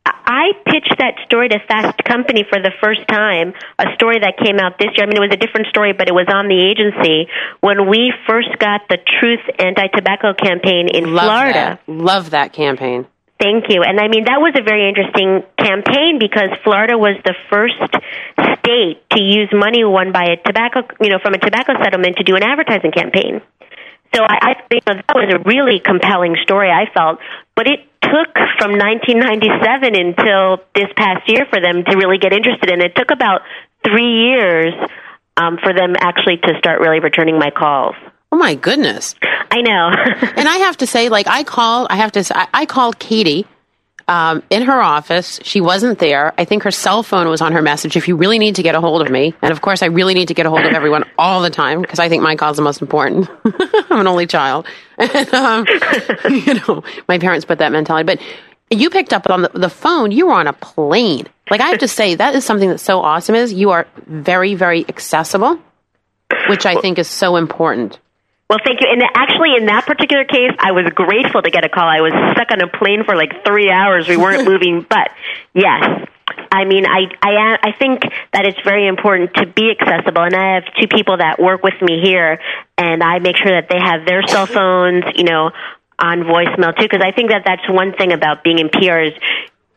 [0.06, 4.58] I pitched that story to Fast Company for the first time, a story that came
[4.58, 5.06] out this year.
[5.06, 7.30] I mean, it was a different story, but it was on the agency
[7.62, 11.80] when we first got the Truth Anti-Tobacco campaign in Love Florida.
[11.86, 11.92] that.
[11.92, 13.06] Love that campaign.
[13.40, 13.84] Thank you.
[13.84, 17.76] And I mean, that was a very interesting campaign because Florida was the first
[18.64, 22.24] state to use money won by a tobacco, you know, from a tobacco settlement to
[22.24, 23.42] do an advertising campaign.
[24.16, 26.70] So I, I think that was a really compelling story.
[26.70, 27.20] I felt,
[27.56, 32.70] but it took from 1997 until this past year for them to really get interested
[32.70, 32.94] in it.
[32.94, 33.42] It took about
[33.84, 34.74] three years
[35.36, 37.96] um, for them actually to start really returning my calls.
[38.34, 39.14] Oh my goodness!
[39.52, 39.90] I know.
[40.36, 42.98] and I have to say, like I called, I have to, say, I, I called
[42.98, 43.46] Katie
[44.08, 45.40] um, in her office.
[45.44, 46.34] She wasn't there.
[46.36, 47.96] I think her cell phone was on her message.
[47.96, 50.16] If you really need to get a hold of me, and of course, I really
[50.16, 52.58] need to get a hold of everyone all the time because I think my call's
[52.58, 53.30] the most important.
[53.46, 54.66] I'm an only child,
[54.98, 55.68] and um,
[56.28, 58.08] you know, my parents put that mentality.
[58.08, 58.20] But
[58.76, 60.12] you picked up on the, the phone.
[60.12, 61.28] You were on a plane.
[61.52, 63.36] Like I have to say, that is something that's so awesome.
[63.36, 65.60] Is you are very, very accessible,
[66.50, 68.00] which I think is so important.
[68.54, 68.88] Well, thank you.
[68.88, 71.90] And actually, in that particular case, I was grateful to get a call.
[71.90, 74.08] I was stuck on a plane for like three hours.
[74.08, 75.10] We weren't moving, but
[75.56, 75.82] yes.
[76.52, 80.22] I mean, I, I, I think that it's very important to be accessible.
[80.22, 82.38] And I have two people that work with me here,
[82.78, 85.50] and I make sure that they have their cell phones, you know,
[85.98, 89.14] on voicemail too, because I think that that's one thing about being in PR is,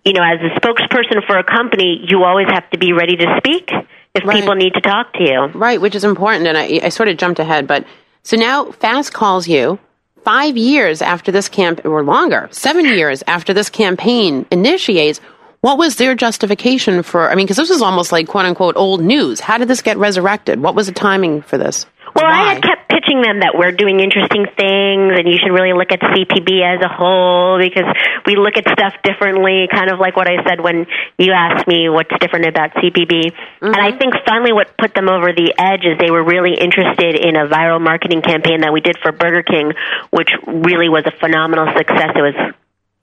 [0.04, 3.36] you know, as a spokesperson for a company, you always have to be ready to
[3.38, 3.70] speak
[4.14, 4.38] if Right.
[4.38, 5.46] people need to talk to you.
[5.54, 6.46] Right, which is important.
[6.46, 7.86] And I, I sort of jumped ahead, but
[8.26, 9.78] so now Fast calls you
[10.24, 15.20] five years after this camp, or longer, seven years after this campaign initiates.
[15.60, 17.30] What was their justification for?
[17.30, 19.38] I mean, because this was almost like quote unquote old news.
[19.38, 20.60] How did this get resurrected?
[20.60, 21.86] What was the timing for this?
[22.16, 25.76] Well, I had kept pitching them that we're doing interesting things and you should really
[25.76, 27.84] look at CPB as a whole because
[28.24, 30.88] we look at stuff differently, kind of like what I said when
[31.20, 33.36] you asked me what's different about CPB.
[33.60, 33.98] And I mm-hmm.
[34.00, 37.44] think finally what put them over the edge is they were really interested in a
[37.52, 39.76] viral marketing campaign that we did for Burger King,
[40.08, 42.16] which really was a phenomenal success.
[42.16, 42.38] It was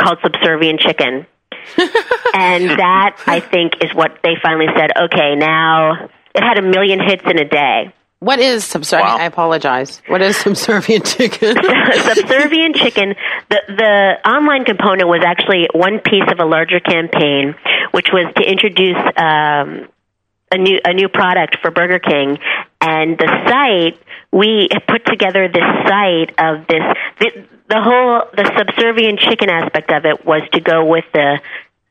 [0.02, 1.30] called Subservient Chicken.
[2.34, 7.00] and that, I think, is what they finally said, okay, now it had a million
[7.00, 7.94] hits in a day.
[8.24, 9.20] What is subservient?
[9.20, 10.02] I apologize.
[10.08, 11.56] What is subservient chicken?
[11.94, 13.16] subservient chicken
[13.50, 17.56] the the online component was actually one piece of a larger campaign
[17.92, 19.90] which was to introduce um
[20.52, 22.40] a new a new product for Burger King
[22.80, 24.00] and the site
[24.32, 26.84] we put together this site of this
[27.20, 31.40] the, the whole the subservient chicken aspect of it was to go with the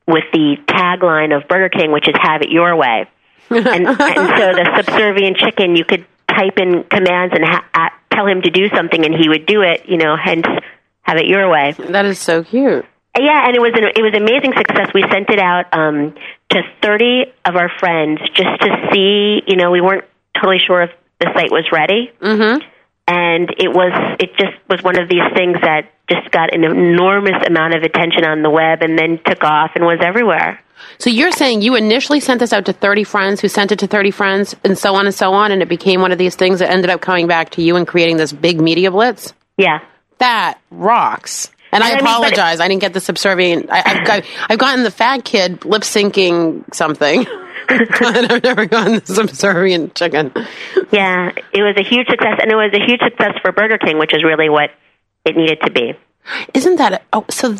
[0.06, 3.06] with the tagline of Burger King which is have it your way
[3.50, 8.26] and, and so the subservient chicken you could type in commands and ha- uh, tell
[8.26, 10.46] him to do something and he would do it you know hence
[11.02, 12.84] have it your way that is so cute.
[13.18, 16.14] yeah and it was an it was amazing success we sent it out um
[16.50, 20.04] to 30 of our friends just to see you know we weren't
[20.36, 20.90] totally sure if
[21.20, 22.60] the site was ready Mm-hmm.
[23.08, 27.40] and it was it just was one of these things that just got an enormous
[27.46, 30.60] amount of attention on the web and then took off and was everywhere
[31.02, 33.88] So you're saying you initially sent this out to 30 friends who sent it to
[33.88, 36.60] 30 friends and so on and so on, and it became one of these things
[36.60, 39.32] that ended up coming back to you and creating this big media blitz?
[39.56, 39.80] yeah
[40.18, 41.50] That rocks.
[41.72, 42.60] And I, And I mean, it- apologize.
[42.60, 43.66] I didn't get the subservient.
[43.68, 47.24] I, I've, got, I've gotten the fat kid lip syncing something.
[47.66, 47.92] but
[48.30, 50.30] I've never gotten the subservient chicken.
[50.92, 53.98] Yeah, it was a huge success, and it was a huge success for Burger King,
[53.98, 54.70] which is really what
[55.24, 55.94] it needed to be.
[56.54, 57.56] Isn't that a, oh so?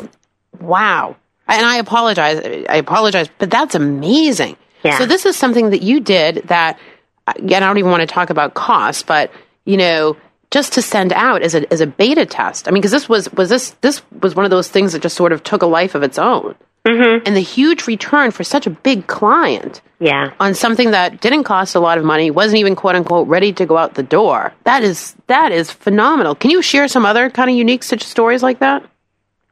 [0.61, 1.17] Wow.
[1.47, 2.65] And I apologize.
[2.69, 4.57] I apologize, but that's amazing.
[4.83, 4.97] Yeah.
[4.97, 6.79] So this is something that you did that.
[7.25, 9.31] Again, I don't even want to talk about cost, but
[9.65, 10.17] you know,
[10.51, 12.67] just to send out as a as a beta test.
[12.67, 15.15] I mean, because this was was this this was one of those things that just
[15.15, 16.55] sort of took a life of its own.
[16.85, 17.23] Mm-hmm.
[17.25, 20.33] And the huge return for such a big client Yeah.
[20.41, 23.65] on something that didn't cost a lot of money, wasn't even quote unquote ready to
[23.65, 24.53] go out the door.
[24.65, 26.35] That is that is phenomenal.
[26.35, 28.83] Can you share some other kind of unique such stories like that?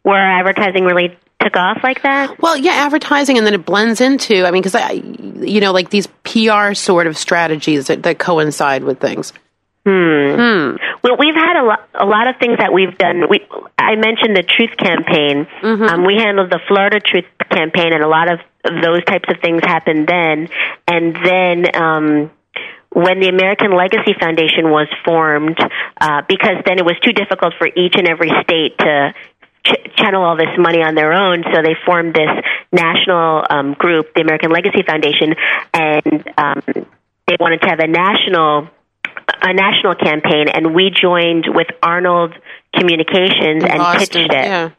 [0.03, 2.39] Where advertising really took off like that?
[2.41, 4.45] Well, yeah, advertising, and then it blends into.
[4.45, 8.83] I mean, because I, you know, like these PR sort of strategies that, that coincide
[8.83, 9.33] with things.
[9.85, 10.75] Hmm.
[11.03, 13.23] Well, we've had a lot, a lot of things that we've done.
[13.27, 13.47] We,
[13.79, 15.47] I mentioned the Truth campaign.
[15.89, 19.61] Um, we handled the Florida Truth campaign, and a lot of those types of things
[19.63, 20.49] happened then.
[20.87, 22.31] And then, um,
[22.93, 25.57] when the American Legacy Foundation was formed,
[25.99, 29.13] uh, because then it was too difficult for each and every state to
[29.65, 32.29] ch- channel all this money on their own, so they formed this
[32.71, 35.35] national um, group, the American Legacy Foundation,
[35.73, 36.61] and um,
[37.27, 38.69] they wanted to have a national
[39.43, 42.33] a national campaign, and we joined with Arnold
[42.75, 44.45] Communications and Boston, pitched it.
[44.45, 44.71] Yeah.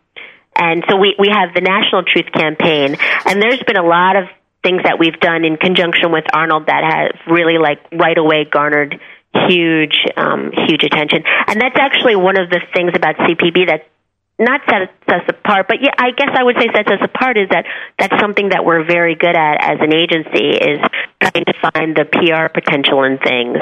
[0.55, 4.25] And so we we have the National Truth campaign, and there's been a lot of
[4.63, 9.01] things that we've done in conjunction with Arnold that have really like right away garnered
[9.49, 11.25] huge um, huge attention.
[11.47, 13.89] And that's actually one of the things about CPB that
[14.39, 17.49] not sets us apart, but yeah, I guess I would say sets us apart is
[17.51, 17.65] that
[17.99, 20.81] that's something that we're very good at as an agency is
[21.21, 23.59] trying to find the PR potential in things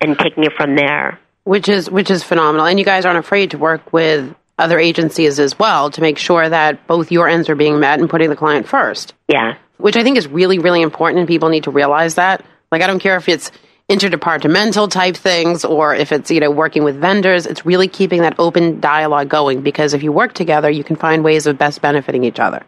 [0.00, 1.18] and taking it from there.
[1.44, 2.66] which is which is phenomenal.
[2.66, 6.48] And you guys aren't afraid to work with other agencies as well to make sure
[6.48, 9.14] that both your ends are being met and putting the client first.
[9.28, 9.56] Yeah.
[9.78, 12.44] Which I think is really really important and people need to realize that.
[12.70, 13.50] Like I don't care if it's
[13.90, 18.34] interdepartmental type things or if it's you know working with vendors it's really keeping that
[18.38, 22.24] open dialogue going because if you work together you can find ways of best benefiting
[22.24, 22.64] each other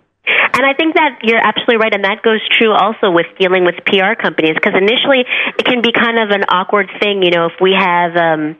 [0.57, 3.77] And I think that you're absolutely right, and that goes true also with dealing with
[3.85, 5.21] PR companies because initially
[5.59, 7.23] it can be kind of an awkward thing.
[7.23, 8.57] You know, if we have um,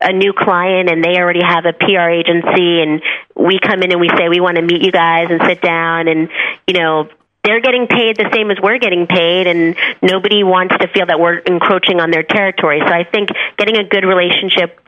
[0.00, 3.02] a new client and they already have a PR agency, and
[3.34, 6.06] we come in and we say we want to meet you guys and sit down,
[6.06, 6.28] and
[6.68, 7.08] you know
[7.44, 11.20] they're getting paid the same as we're getting paid, and nobody wants to feel that
[11.20, 12.80] we're encroaching on their territory.
[12.86, 13.28] So I think
[13.58, 14.80] getting a good relationship.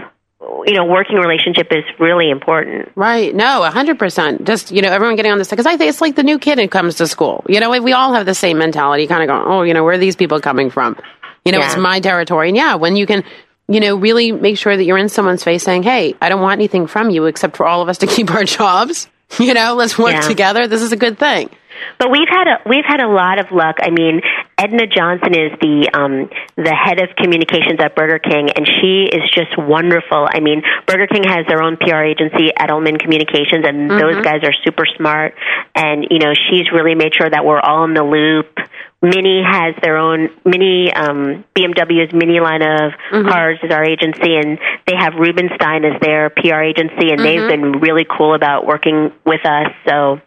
[0.67, 2.93] You know, working relationship is really important.
[2.95, 3.35] Right.
[3.35, 4.45] No, a hundred percent.
[4.47, 6.59] Just, you know, everyone getting on this because I think it's like the new kid
[6.59, 7.45] who comes to school.
[7.49, 9.95] You know, we all have the same mentality, kind of going, oh, you know, where
[9.95, 10.97] are these people coming from?
[11.45, 11.67] You know, Yeah.
[11.67, 12.49] it's my territory.
[12.49, 13.25] And yeah, when you can,
[13.67, 16.59] you know, really make sure that you're in someone's face saying, hey, I don't want
[16.59, 19.09] anything from you except for all of us to keep our jobs.
[19.41, 20.21] You know, let's work Yeah.
[20.21, 20.69] together.
[20.69, 21.51] This is a good thing.
[21.99, 23.77] But we've had a we've had a lot of luck.
[23.81, 24.21] I mean,
[24.59, 29.23] Edna Johnson is the um, the head of communications at Burger King, and she is
[29.35, 30.29] just wonderful.
[30.31, 34.55] I mean, Burger King has their own PR agency, Edelman Communications, and those guys are
[34.65, 35.35] super smart.
[35.75, 38.59] And you know, she's really made sure that we're all in the loop.
[39.03, 42.93] Mini has their own Mini um, BMW's Mini line of
[43.29, 47.73] cars is our agency, and they have Rubenstein as their PR agency, and they've been
[47.81, 49.69] really cool about working with us.
[49.87, 50.21] So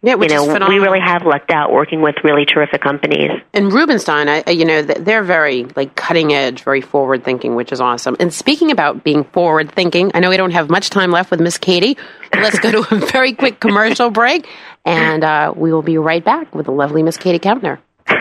[0.00, 3.32] Yeah, which you is know, we really have lucked out working with really terrific companies.
[3.52, 7.80] And Rubenstein, I, you know, they're very like cutting edge, very forward thinking, which is
[7.80, 8.16] awesome.
[8.20, 11.40] And speaking about being forward thinking, I know we don't have much time left with
[11.40, 11.96] Miss Katie.
[12.30, 14.46] But let's go to a very quick commercial break,
[14.84, 17.78] and uh, we will be right back with the lovely Miss Katie Kempner.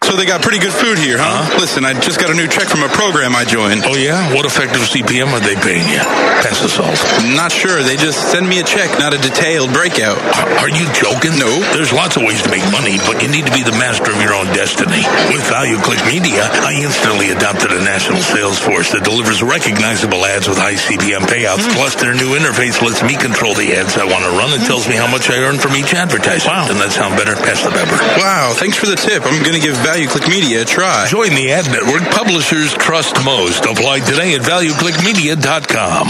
[0.07, 1.59] So they got pretty good food here, huh?
[1.59, 3.83] Listen, I just got a new check from a program I joined.
[3.83, 4.35] Oh, yeah?
[4.35, 5.99] What effective CPM are they paying you?
[6.43, 6.95] Pass the salt.
[7.35, 7.83] Not sure.
[7.83, 10.19] They just send me a check, not a detailed breakout.
[10.59, 11.35] Are you joking?
[11.39, 11.51] No.
[11.75, 14.19] There's lots of ways to make money, but you need to be the master of
[14.19, 15.03] your own destiny.
[15.31, 20.59] With ValueClick Media, I instantly adopted a national sales force that delivers recognizable ads with
[20.59, 21.63] high CPM payouts.
[21.63, 21.79] Hmm.
[21.79, 24.67] Plus, their new interface lets me control the ads I want to run and hmm.
[24.67, 26.51] tells me how much I earn from each advertisement.
[26.51, 26.67] Wow.
[26.67, 27.35] Doesn't that sound better?
[27.35, 27.99] Pass the pepper.
[28.19, 29.23] Wow, thanks for the tip.
[29.23, 31.07] I'm going to give ValueClick Media a try.
[31.07, 33.65] Join the ad network publishers trust most.
[33.65, 36.09] Apply today at valueclickmedia.com.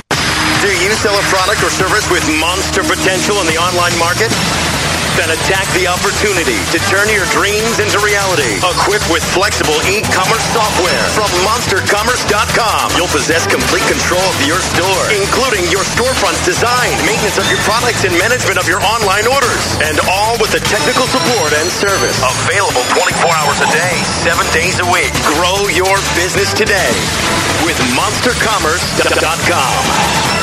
[0.62, 4.32] Do you sell a product or service with monster potential in the online market?
[5.18, 8.62] Then attack the opportunity to turn your dreams into reality.
[8.62, 15.66] Equipped with flexible e-commerce software from monstercommerce.com, you'll possess complete control of your store, including
[15.74, 19.66] your storefront's design, maintenance of your products, and management of your online orders.
[19.82, 22.22] And all with the technical support and service.
[22.22, 25.18] Available 24 hours a day, 7 days a week.
[25.34, 26.94] Grow your business today
[27.66, 30.37] with monstercommerce.com.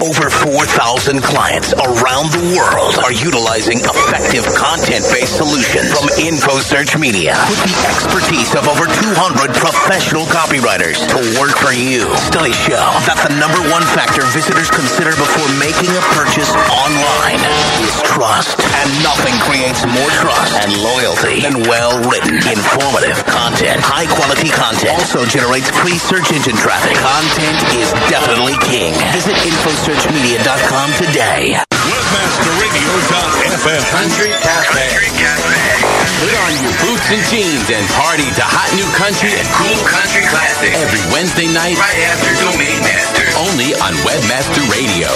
[0.00, 7.60] Over 4,000 clients around the world are utilizing effective content-based solutions from InfoSearch Media with
[7.68, 12.08] the expertise of over 200 professional copywriters to work for you.
[12.16, 17.44] Studies show that the number one factor visitors consider before making a purchase online
[17.84, 18.56] is trust.
[18.90, 23.78] And nothing creates more trust and loyalty than well-written, informative content.
[23.78, 26.98] High-quality content also generates free search engine traffic.
[26.98, 28.90] Content is definitely king.
[29.14, 31.54] Visit InfoSearchMedia.com today.
[31.70, 33.78] Webmasterradio.fm.
[33.94, 35.99] Country Cafe.
[36.20, 40.20] Put on your boots and jeans and party to hot new country and cool country
[40.28, 43.24] classics every Wednesday night right after Domain Master.
[43.40, 45.08] Only on Webmaster Radio.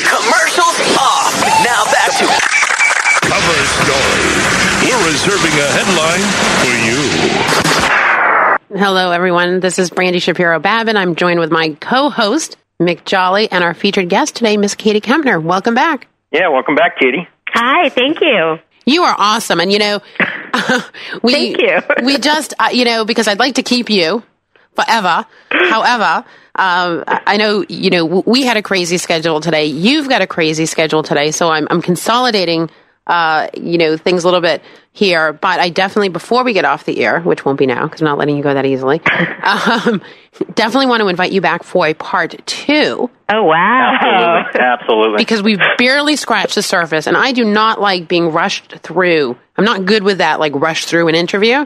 [0.00, 1.36] Commercials off.
[1.60, 2.26] Now back to
[3.28, 4.32] Cover story.
[4.88, 6.24] We're reserving a headline
[6.64, 8.80] for you.
[8.80, 9.60] Hello, everyone.
[9.60, 10.96] This is Brandy Shapiro Babin.
[10.96, 15.42] I'm joined with my co-host Mick Jolly and our featured guest today, Miss Katie Kempner.
[15.42, 16.08] Welcome back.
[16.30, 17.28] Yeah, welcome back, Katie.
[17.48, 18.58] Hi, thank you.
[18.84, 20.00] You are awesome, and you know,
[21.22, 21.80] we Thank you.
[22.04, 24.22] we just uh, you know because I'd like to keep you
[24.74, 25.26] forever.
[25.50, 26.24] However,
[26.56, 29.66] um, I know you know w- we had a crazy schedule today.
[29.66, 32.70] You've got a crazy schedule today, so I'm I'm consolidating.
[33.12, 36.84] Uh, you know things a little bit here, but I definitely before we get off
[36.84, 39.02] the air, which won't be now because I'm not letting you go that easily.
[39.42, 40.00] um,
[40.54, 44.44] definitely want to invite you back for a part two Oh wow.
[44.44, 44.60] Absolutely.
[44.60, 45.16] Absolutely.
[45.18, 49.36] because we've barely scratched the surface and I do not like being rushed through.
[49.56, 51.64] I'm not good with that like rush through an interview.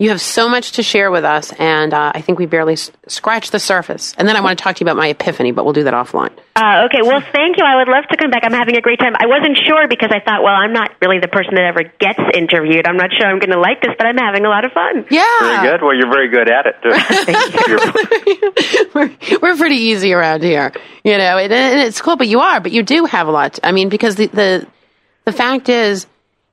[0.00, 2.92] You have so much to share with us, and uh, I think we barely s-
[3.08, 4.14] scratched the surface.
[4.16, 5.92] And then I want to talk to you about my epiphany, but we'll do that
[5.92, 6.30] offline.
[6.54, 7.64] Uh, okay, well, thank you.
[7.66, 8.44] I would love to come back.
[8.44, 9.14] I'm having a great time.
[9.18, 12.20] I wasn't sure because I thought, well, I'm not really the person that ever gets
[12.32, 12.86] interviewed.
[12.86, 15.04] I'm not sure I'm going to like this, but I'm having a lot of fun.
[15.10, 15.24] Yeah.
[15.40, 15.82] Very good.
[15.82, 16.76] Well, you're very good at it,
[18.86, 18.90] too.
[18.94, 19.10] we're,
[19.42, 20.70] we're pretty easy around here,
[21.02, 23.58] you know, and, and it's cool, but you are, but you do have a lot.
[23.64, 24.64] I mean, because the, the,
[25.24, 26.06] the fact is,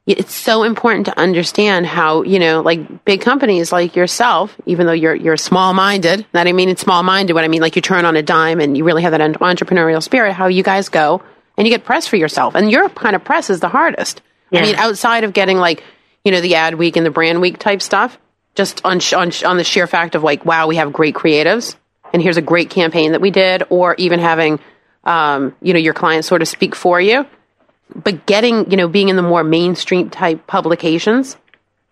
[0.06, 4.94] it's so important to understand how, you know, like big companies like yourself, even though
[4.94, 7.82] you're, you're small minded, that I mean, it's small minded, what I mean, like you
[7.82, 11.24] turn on a dime and you really have that entrepreneurial spirit, how you guys go
[11.58, 12.54] and you get press for yourself.
[12.54, 14.22] And your kind of press is the hardest.
[14.52, 14.60] Yeah.
[14.60, 15.84] I mean, outside of getting like,
[16.24, 18.20] you know, the Adweek and the Brandweek type stuff,
[18.54, 21.16] just on, sh- on, sh- on the sheer fact of like, wow, we have great
[21.16, 21.76] creatives
[22.14, 24.60] and here's a great campaign that we did, or even having,
[25.04, 27.26] um, you know, your clients sort of speak for you.
[27.94, 31.38] But getting, you know, being in the more mainstream type publications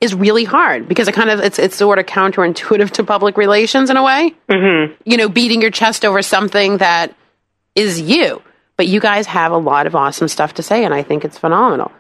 [0.02, 3.90] is really hard because it kind of it's it's sort of counterintuitive to public relations
[3.90, 4.36] in a way.
[4.50, 4.94] Mm-hmm.
[5.06, 7.16] You know, beating your chest over something that
[7.76, 8.42] is you.
[8.76, 11.38] But you guys have a lot of awesome stuff to say, and I think it's
[11.38, 11.92] phenomenal.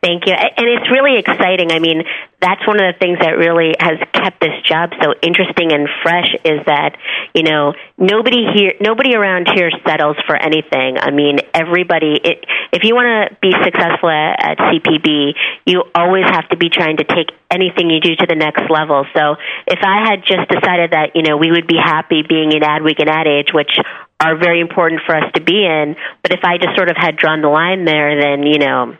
[0.00, 0.32] Thank you.
[0.32, 1.72] And it's really exciting.
[1.72, 2.04] I mean,
[2.40, 6.30] that's one of the things that really has kept this job so interesting and fresh
[6.44, 6.94] is that,
[7.34, 10.98] you know, nobody here, nobody around here settles for anything.
[10.98, 15.34] I mean, everybody, it, if you want to be successful at, at CPB,
[15.66, 19.04] you always have to be trying to take anything you do to the next level.
[19.16, 19.34] So
[19.66, 23.00] if I had just decided that, you know, we would be happy being in Adweek
[23.00, 23.74] and Ad Age, which
[24.20, 27.16] are very important for us to be in, but if I just sort of had
[27.16, 28.96] drawn the line there, then, you know,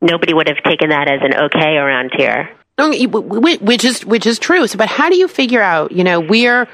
[0.00, 2.50] nobody would have taken that as an okay around here.
[2.78, 4.66] Which is which is true.
[4.66, 5.92] So, but how do you figure out?
[5.92, 6.68] You know, we're,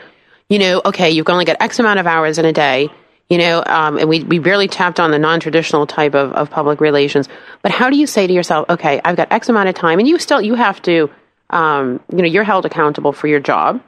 [0.49, 2.89] you know, okay, you've only got X amount of hours in a day.
[3.29, 6.51] You know, um, and we we barely tapped on the non traditional type of, of
[6.51, 7.29] public relations.
[7.62, 10.09] But how do you say to yourself, okay, I've got X amount of time, and
[10.09, 11.09] you still you have to,
[11.51, 13.81] um, you know, you're held accountable for your job.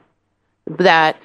[0.78, 1.16] That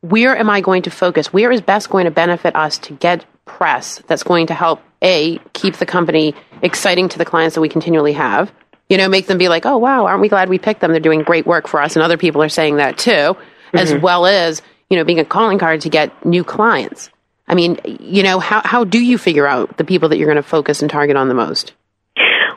[0.00, 1.32] where am I going to focus?
[1.32, 5.38] Where is best going to benefit us to get press that's going to help a
[5.52, 8.52] keep the company exciting to the clients that we continually have.
[8.88, 10.90] You know make them be like oh wow aren't we glad we picked them?
[10.90, 11.96] They're doing great work for us.
[11.96, 13.78] And other people are saying that too mm-hmm.
[13.78, 17.10] as well as you know being a calling card to get new clients.
[17.48, 20.42] I mean you know how, how do you figure out the people that you're going
[20.42, 21.72] to focus and target on the most?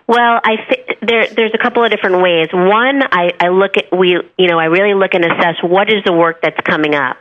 [0.07, 2.47] Well, I th- there there's a couple of different ways.
[2.51, 6.03] One, I, I look at we you know I really look and assess what is
[6.03, 7.17] the work that's coming up.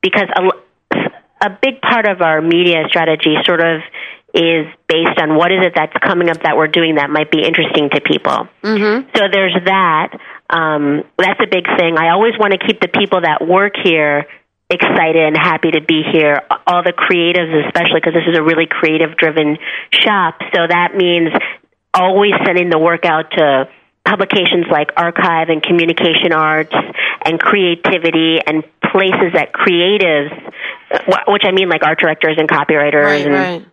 [0.00, 3.80] Because a, a big part of our media strategy sort of
[4.34, 7.42] is based on what is it that's coming up that we're doing that might be
[7.42, 8.46] interesting to people.
[8.62, 9.10] Mm-hmm.
[9.16, 10.18] So there's that.
[10.48, 11.98] Um, that's a big thing.
[11.98, 14.26] I always want to keep the people that work here
[14.70, 16.42] excited and happy to be here.
[16.66, 19.58] All the creatives, especially because this is a really creative driven
[19.90, 20.38] shop.
[20.54, 21.30] So that means
[21.92, 23.68] always sending the work out to
[24.04, 26.74] publications like archive and communication arts
[27.24, 30.32] and creativity and places that creatives
[31.28, 33.66] which i mean like art directors and copywriters right, and right.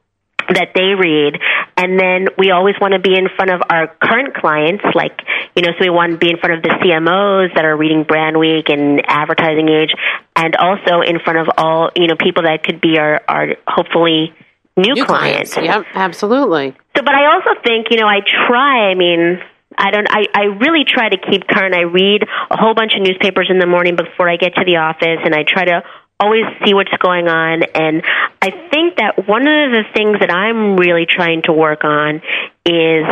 [0.50, 1.36] That they read
[1.76, 5.20] and then we always want to be in front of our current clients like
[5.56, 8.04] you know so we want to be in front of the cmos that are reading
[8.04, 9.94] Brandweek and advertising age
[10.36, 14.34] and also in front of all you know people that could be our, our hopefully
[14.76, 15.54] new, new clients.
[15.54, 19.40] clients yep absolutely so but i also think you know i try i mean
[19.78, 20.08] I don't.
[20.10, 21.76] I, I really try to keep current.
[21.76, 24.78] I read a whole bunch of newspapers in the morning before I get to the
[24.78, 25.84] office, and I try to
[26.20, 27.64] always see what's going on.
[27.76, 28.04] And
[28.42, 32.22] I think that one of the things that I'm really trying to work on
[32.66, 33.06] is,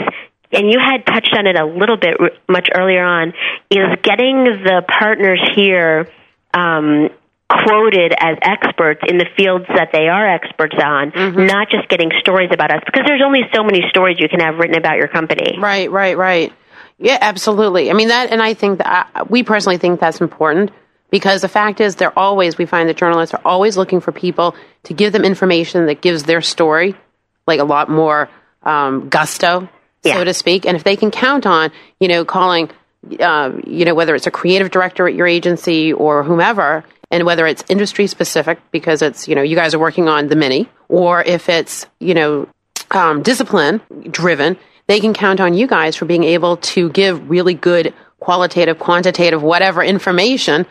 [0.52, 2.18] and you had touched on it a little bit
[2.50, 3.34] much earlier on,
[3.70, 6.10] is getting the partners here.
[6.54, 7.10] Um,
[7.48, 11.46] quoted as experts in the fields that they are experts on, Mm-hmm.
[11.46, 14.56] not just getting stories about us because there's only so many stories you can have
[14.58, 15.56] written about your company.
[15.60, 16.52] Right, right, right.
[16.98, 17.92] Yeah, absolutely.
[17.92, 20.72] I mean that, and I think that uh, we personally think that's important
[21.12, 24.56] because the fact is, they're always we find that journalists are always looking for people
[24.84, 26.96] to give them information that gives their story
[27.48, 28.30] like a lot more
[28.64, 29.70] um, gusto,
[30.04, 30.16] Yeah.
[30.16, 30.66] so to speak.
[30.66, 32.70] And if they can count on, you know, calling,
[33.20, 37.46] uh, you know, whether it's a creative director at your agency or whomever, and whether
[37.46, 41.22] it's industry specific because it's you know you guys are working on the mini, or
[41.22, 42.48] if it's you know
[42.92, 43.80] um, discipline
[44.10, 48.80] driven, they can count on you guys for being able to give really good qualitative,
[48.80, 50.66] quantitative, whatever information.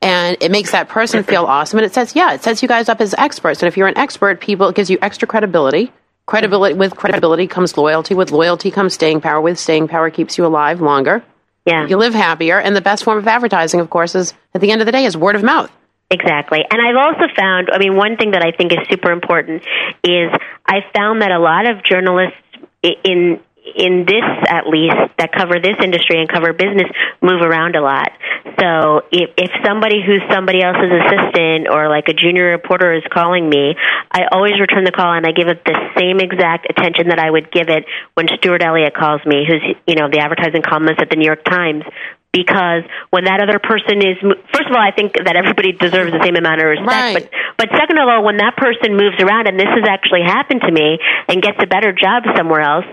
[0.00, 1.78] And it makes that person feel awesome.
[1.78, 3.62] And it says, yeah, it sets you guys up as experts.
[3.62, 5.92] And if you're an expert, people, it gives you extra credibility.
[6.26, 8.14] Credibility, with credibility comes loyalty.
[8.14, 9.40] With loyalty comes staying power.
[9.40, 11.24] With staying power keeps you alive longer.
[11.64, 11.86] Yeah.
[11.86, 12.58] You live happier.
[12.60, 15.04] And the best form of advertising, of course, is at the end of the day
[15.04, 15.70] is word of mouth.
[16.10, 16.60] Exactly.
[16.70, 19.62] And I've also found, I mean, one thing that I think is super important
[20.02, 20.30] is
[20.66, 22.38] I found that a lot of journalists
[22.82, 23.40] in
[23.76, 26.88] in this at least that cover this industry and cover business
[27.20, 28.10] move around a lot.
[28.58, 33.48] So if if somebody who's somebody else's assistant or like a junior reporter is calling
[33.48, 33.74] me,
[34.10, 37.30] I always return the call and I give it the same exact attention that I
[37.30, 41.10] would give it when Stuart Elliott calls me, who's you know the advertising columnist at
[41.10, 41.84] the New York Times
[42.32, 44.16] because when that other person is
[44.52, 47.14] first of all I think that everybody deserves the same amount of respect Right.
[47.16, 50.60] but but second of all when that person moves around and this has actually happened
[50.62, 50.98] to me
[51.28, 52.84] and gets a better job somewhere else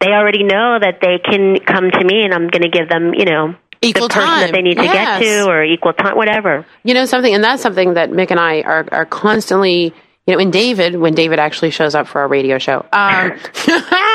[0.00, 3.14] they already know that they can come to me and I'm going to give them
[3.14, 4.40] you know Equal the person time.
[4.40, 5.20] that they need to Yes.
[5.20, 8.40] get to or equal time whatever You know something, and that's something that Mick and
[8.40, 9.92] I are, are constantly,
[10.26, 12.86] you know, when David, when David actually shows up for our radio show.
[12.92, 13.32] Um,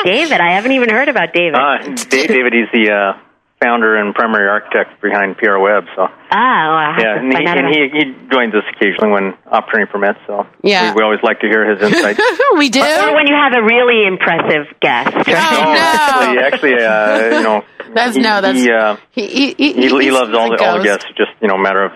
[0.05, 1.77] David I haven't even heard about David Uh,
[2.09, 3.19] Da- David, he's the uh,
[3.61, 5.83] founder and primary architect behind PR Web.
[5.95, 9.91] So ah well, I yeah, and, he, and he, he joins us occasionally when opportunity
[9.91, 10.19] permits.
[10.27, 10.93] So Yeah.
[10.93, 12.19] we, we always like to hear his insights.
[12.57, 12.79] we do.
[12.81, 15.79] or when you have a really impressive guest Oh, Oh, no.
[15.79, 19.81] actually, actually, uh, you know, That's he, no, that's he, uh, he, he, he, he
[19.89, 21.05] he's loves all the all the guests.
[21.17, 21.91] Just you know, a matter of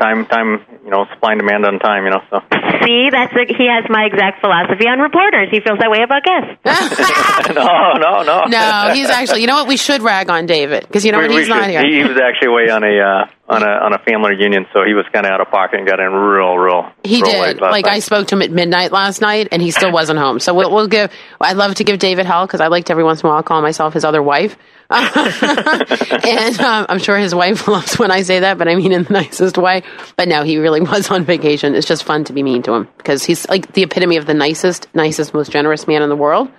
[0.00, 2.04] time, time, you know, supply and demand on time.
[2.04, 2.40] You know, so
[2.84, 6.22] see that's the, he has my exact philosophy on reporters he feels that way about
[6.22, 6.60] guests
[7.54, 9.40] no, no, no, no, he's actually.
[9.40, 9.68] You know what?
[9.68, 11.34] We should rag on David because you know We- what?
[11.34, 11.82] we He's not should- here.
[11.86, 14.84] He, he was actually away on a uh, on a on a family reunion, so
[14.84, 16.90] he was kind of out of pocket and got in real, real.
[17.02, 17.60] He real did.
[17.60, 17.94] Like night.
[17.94, 20.40] I spoke to him at midnight last night, and he still wasn't home.
[20.40, 21.12] So we'll, we'll give.
[21.40, 23.42] I'd love to give David hell because I like to every once in a while
[23.42, 24.56] call myself his other wife,
[24.90, 29.04] and um, I'm sure his wife loves when I say that, but I mean in
[29.04, 29.82] the nicest way.
[30.16, 31.74] But no, he really was on vacation.
[31.74, 34.34] It's just fun to be mean to him because he's like the epitome of the
[34.34, 36.50] nicest, nicest, most generous man in the world.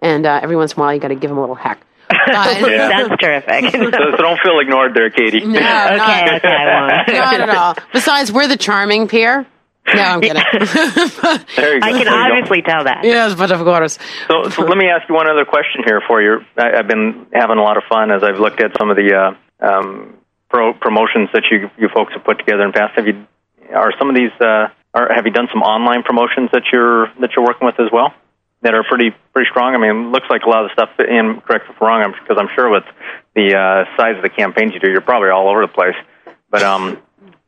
[0.00, 1.85] And uh, every once in a while, you got to give him a little heck.
[2.26, 2.88] But- Yeah.
[3.08, 3.70] That's terrific.
[3.72, 5.40] so, so don't feel ignored there, Katie.
[5.44, 5.60] No, okay,
[5.96, 7.08] not, okay, I won't.
[7.18, 7.74] not at all.
[7.92, 9.46] Besides, we're the charming peer.
[9.94, 10.42] No, I'm kidding.
[11.56, 11.86] There you go.
[11.86, 12.16] I can There you go.
[12.34, 13.00] obviously tell that.
[13.04, 13.98] yes, but of course.
[14.28, 16.40] So, so let me ask you one other question here for you.
[16.56, 19.14] I, I've been having a lot of fun as I've looked at some of the
[19.14, 20.14] uh, um,
[20.50, 22.96] pro- promotions that you you folks have put together in the past.
[22.96, 23.26] Have you
[23.74, 27.30] are some of these uh, are have you done some online promotions that you're that
[27.36, 28.12] you're working with as well
[28.62, 29.74] that are pretty pretty strong?
[29.74, 30.90] I mean, it looks like a lot of the stuff.
[31.00, 32.84] In correct me if I'm wrong, because I'm sure with
[33.34, 35.96] the uh, size of the campaigns you do, you're probably all over the place.
[36.50, 36.98] But um,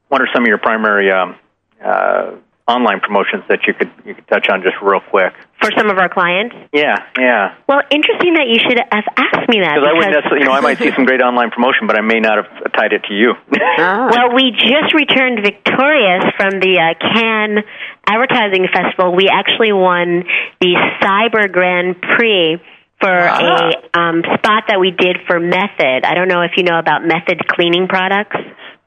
[0.08, 1.36] what are some of your primary um,
[1.82, 2.32] uh,
[2.68, 5.32] online promotions that you could you could touch on just real quick?
[5.58, 6.54] For some of our clients.
[6.70, 7.56] Yeah, yeah.
[7.66, 9.74] Well, interesting that you should have asked me that.
[9.74, 12.04] Because I wouldn't necessarily, you know, I might see some great online promotion, but I
[12.04, 13.34] may not have tied it to you.
[13.78, 17.62] Well, we just returned victorious from the uh, Cannes
[18.06, 19.14] Advertising Festival.
[19.14, 20.24] We actually won
[20.60, 22.58] the Cyber Grand Prix
[23.00, 26.04] for a um, spot that we did for Method.
[26.04, 28.36] I don't know if you know about Method cleaning products.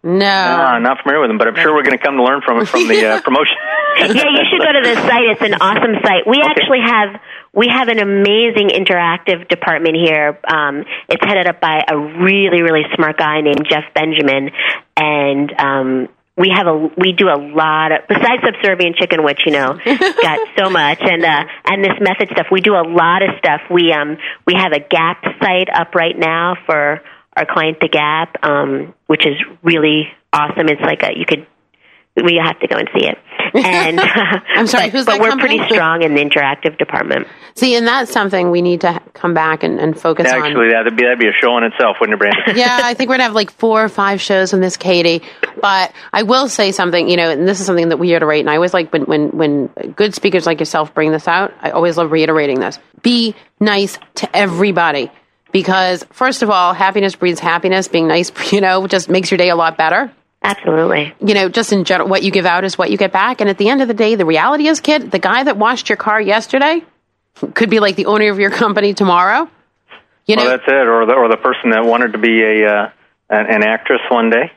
[0.04, 0.26] No.
[0.26, 2.62] Ah, not familiar with them, but I'm sure we're going to come to learn from
[2.62, 3.56] it from the uh, promotion.
[4.00, 5.30] yeah, you should go to the site.
[5.30, 6.26] It's an awesome site.
[6.26, 7.22] We actually have
[7.54, 10.40] we have an amazing interactive department here.
[10.48, 14.50] Um, it's headed up by a really really smart guy named Jeff Benjamin,
[14.98, 19.52] and um, we have a we do a lot of besides subservient chicken, which you
[19.52, 22.48] know got so much, and uh, and this method stuff.
[22.52, 23.62] We do a lot of stuff.
[23.70, 27.02] We um we have a Gap site up right now for
[27.42, 30.70] our client, the Gap, um, which is really awesome.
[30.70, 31.48] It's like a you could
[32.16, 33.18] we have to go and see it.
[33.54, 34.00] And
[34.56, 35.58] I'm sorry, but, who's but that we're company?
[35.58, 37.28] pretty strong in the interactive department.
[37.56, 40.42] See, and that's something we need to come back and, and focus on.
[40.42, 42.56] Actually, that'd be that'd be a show in itself, wouldn't it, Brandon?
[42.56, 45.22] yeah, I think we're gonna have like four or five shows on this, Katie.
[45.62, 48.50] But I will say something, you know, and this is something that we reiterate, and
[48.50, 49.68] I always like when when when
[49.98, 51.54] good speakers like yourself bring this out.
[51.60, 55.12] I always love reiterating this: be nice to everybody,
[55.52, 57.88] because first of all, happiness breeds happiness.
[57.88, 60.12] Being nice, you know, just makes your day a lot better.
[60.44, 61.14] Absolutely.
[61.20, 63.42] You know, just in general, what you give out is what you get back.
[63.42, 65.88] And at the end of the day, the reality is, kid, the guy that washed
[65.88, 66.82] your car yesterday
[67.54, 69.48] could be like the owner of your company tomorrow.
[70.26, 70.88] You know, well, that's it.
[70.88, 72.90] Or the or the person that wanted to be a uh,
[73.30, 74.52] an, an actress one day.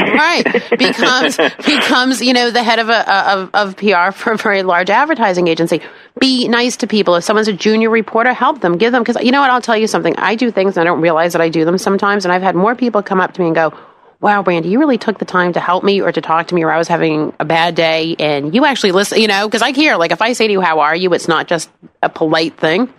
[0.00, 1.36] Right becomes
[1.66, 5.48] becomes you know the head of a of, of PR for a very large advertising
[5.48, 5.80] agency.
[6.18, 7.14] Be nice to people.
[7.16, 9.50] If someone's a junior reporter, help them, give them because you know what?
[9.50, 10.16] I'll tell you something.
[10.16, 12.54] I do things and I don't realize that I do them sometimes, and I've had
[12.54, 13.72] more people come up to me and go.
[14.22, 16.62] Wow, Brandy, you really took the time to help me or to talk to me,
[16.62, 19.18] or I was having a bad day, and you actually listen.
[19.18, 21.26] You know, because I hear like if I say to you, "How are you?" It's
[21.26, 21.70] not just
[22.02, 22.92] a polite thing.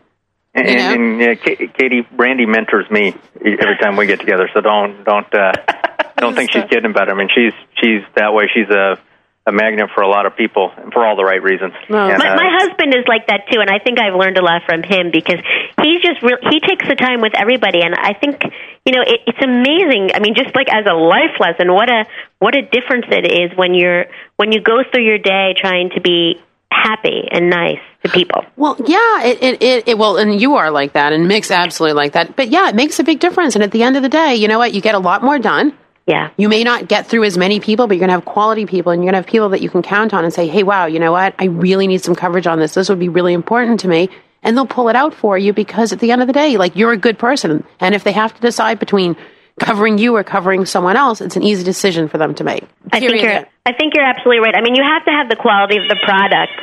[0.53, 0.93] And, You know?
[0.93, 4.49] and, yeah, Ka- Katie Brandy mentors me every time we get together.
[4.53, 5.53] So don't don't uh,
[6.17, 7.11] don't think she's kidding about it.
[7.11, 8.49] I mean, she's she's that way.
[8.53, 8.99] She's a
[9.47, 11.73] a magnet for a lot of people and for all the right reasons.
[11.89, 14.43] And, My, uh, my husband is like that too, and I think I've learned a
[14.43, 15.41] lot from him because
[15.81, 18.43] he's just re- he takes the time with everybody, and I think
[18.85, 20.11] you know it, it's amazing.
[20.13, 22.05] I mean, just like as a life lesson, what a
[22.39, 26.01] what a difference it is when you're when you go through your day trying to
[26.01, 26.37] be
[26.71, 28.43] happy and nice to people.
[28.55, 31.95] Well, yeah, it, it, it, it, well, and you are like that, and Mick's absolutely
[31.95, 32.35] like that.
[32.35, 33.55] But yeah, it makes a big difference.
[33.55, 34.73] And at the end of the day, you know what?
[34.73, 35.77] You get a lot more done.
[36.07, 36.31] Yeah.
[36.35, 38.91] You may not get through as many people, but you're going to have quality people,
[38.91, 40.85] and you're going to have people that you can count on and say, hey, wow,
[40.85, 41.35] you know what?
[41.37, 42.73] I really need some coverage on this.
[42.73, 44.09] This would be really important to me.
[44.41, 46.75] And they'll pull it out for you because at the end of the day, like,
[46.75, 47.63] you're a good person.
[47.79, 49.15] And if they have to decide between
[49.59, 52.63] covering you or covering someone else, it's an easy decision for them to make.
[52.91, 53.45] I think you're.
[53.65, 54.55] I think you're absolutely right.
[54.55, 56.53] I mean, you have to have the quality of the product.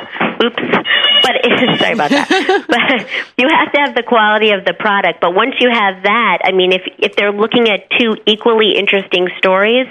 [0.43, 0.55] Oops,
[1.23, 2.27] but it, sorry about that.
[2.67, 5.21] but you have to have the quality of the product.
[5.21, 9.29] But once you have that, I mean, if if they're looking at two equally interesting
[9.37, 9.87] stories,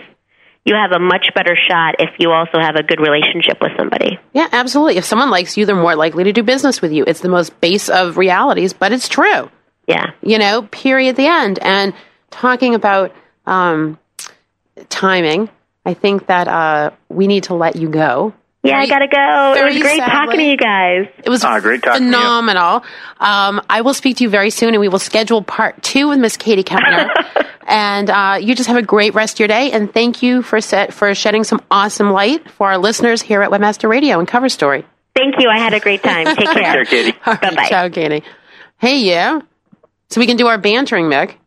[0.68, 4.18] you have a much better shot if you also have a good relationship with somebody.
[4.34, 4.98] Yeah, absolutely.
[4.98, 7.04] If someone likes you, they're more likely to do business with you.
[7.06, 9.50] It's the most base of realities, but it's true.
[9.86, 10.12] Yeah.
[10.20, 11.59] You know, period, the end.
[11.62, 11.94] And
[12.30, 13.14] talking about
[13.46, 13.98] um,
[14.90, 15.48] timing,
[15.84, 18.34] I think that uh, we need to let you go.
[18.64, 19.52] Yeah, I gotta go.
[19.52, 20.12] It very was great sadly.
[20.12, 21.06] talking to you guys.
[21.24, 22.12] It was Ah, great talking to you.
[22.12, 22.82] phenomenal.
[23.20, 26.18] Um, I will speak to you very soon, and we will schedule part two with
[26.18, 27.08] Miss Katie Kempner.
[27.68, 29.70] and uh, you just have a great rest of your day.
[29.70, 33.50] And thank you for set, for shedding some awesome light for our listeners here at
[33.50, 34.84] Webmaster Radio and Cover Story.
[35.14, 35.48] Thank you.
[35.48, 36.26] I had a great time.
[36.26, 36.54] Take care.
[36.54, 37.16] Care, Katie.
[37.26, 37.68] All right, Bye bye.
[37.68, 38.24] Ciao, Katie.
[38.78, 39.40] Hey, yeah.
[40.10, 41.38] So we can do our bantering, Meg.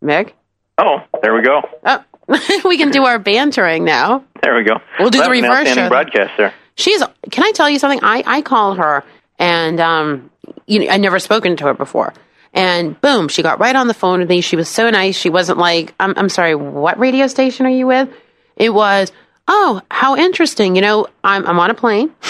[0.00, 0.34] Meg.
[0.78, 1.60] Oh, there we go.
[1.84, 2.02] Oh,
[2.64, 4.24] we can do our bantering now.
[4.42, 4.80] There we go.
[4.98, 5.88] We'll do That the reverse outstanding show.
[5.88, 6.54] broadcast there.
[6.74, 7.02] She's.
[7.30, 8.00] Can I tell you something?
[8.02, 9.04] I I call her,
[9.38, 10.30] and um,
[10.66, 12.12] you know, I'd never spoken to her before,
[12.52, 14.40] and boom, she got right on the phone with me.
[14.40, 15.16] She was so nice.
[15.16, 18.08] She wasn't like, I'm I'm sorry, what radio station are you with?
[18.56, 19.12] It was,
[19.48, 20.76] oh, how interesting.
[20.76, 22.12] You know, I'm I'm on a plane.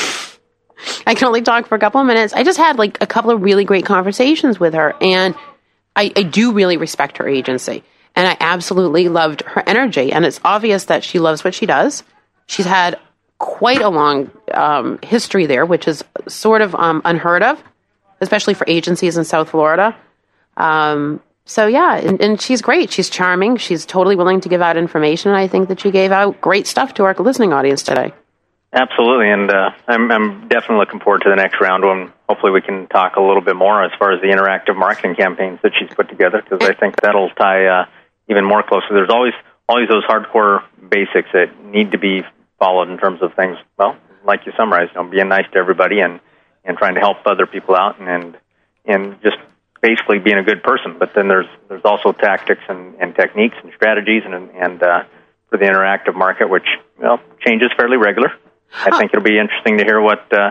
[1.07, 2.33] I can only talk for a couple of minutes.
[2.35, 5.35] I just had like a couple of really great conversations with her, and
[5.97, 7.83] I, I do really respect her agency.
[8.17, 10.11] And I absolutely loved her energy.
[10.11, 12.03] And it's obvious that she loves what she does.
[12.47, 12.99] She's had
[13.39, 17.63] quite a long um, history there, which is sort of um, unheard of,
[18.21, 19.95] especially for agencies in South Florida.
[20.57, 22.91] Um, so, yeah, and, and she's great.
[22.91, 23.59] She's charming.
[23.59, 25.31] She's totally willing to give out information.
[25.31, 28.13] And I think that she gave out great stuff to our listening audience today.
[28.73, 32.61] Absolutely, and uh, I'm, I'm definitely looking forward to the next round when hopefully we
[32.61, 35.89] can talk a little bit more as far as the interactive marketing campaigns that she's
[35.95, 37.87] put together because I think that'll tie uh,
[38.29, 38.91] even more closely.
[38.93, 39.35] There's always
[39.69, 42.23] always those hardcore basics that need to be
[42.59, 43.57] followed in terms of things.
[43.79, 46.21] Well, like you summarized, you know, being nice to everybody and
[46.65, 48.37] and trying to help other people out and and,
[48.85, 49.37] and just
[49.83, 50.97] basically being a good person.
[50.99, 55.05] But then there's there's also tactics and, and techniques and strategies and and uh,
[55.49, 56.67] for the interactive market, which
[56.99, 58.33] well changes fairly regular.
[58.75, 60.51] I think it'll be interesting to hear what uh,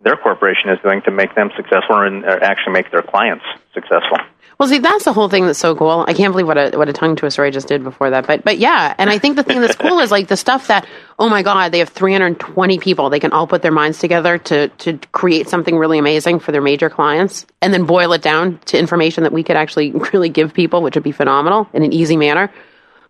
[0.00, 3.44] their corporation is doing to make them successful and uh, actually make their clients
[3.74, 4.18] successful.
[4.58, 6.04] Well, see, that's the whole thing that's so cool.
[6.08, 8.26] I can't believe what a what a tongue twister I just did before that.
[8.26, 10.84] But but yeah, and I think the thing that's cool is like the stuff that
[11.16, 13.08] oh my god, they have 320 people.
[13.08, 16.62] They can all put their minds together to to create something really amazing for their
[16.62, 20.52] major clients, and then boil it down to information that we could actually really give
[20.52, 22.50] people, which would be phenomenal in an easy manner.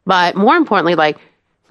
[0.05, 1.19] But more importantly, like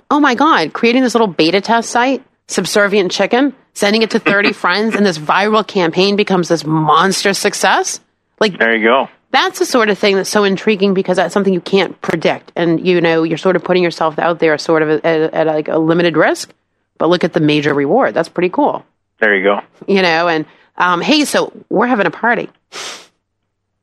[0.10, 4.54] oh my god, creating this little beta test site, subservient chicken, sending it to 30
[4.64, 8.00] friends, and this viral campaign becomes this monster success.
[8.40, 9.10] Like There you go.
[9.32, 12.86] that's the sort of thing that's so intriguing because that's something you can't predict and
[12.86, 15.78] you know you're sort of putting yourself out there sort of at, at, like a
[15.78, 16.54] limited risk
[17.00, 18.86] but look at the major reward that's pretty cool
[19.20, 19.60] There you go.
[19.88, 20.46] you know and
[20.78, 22.48] um, hey so we're having a party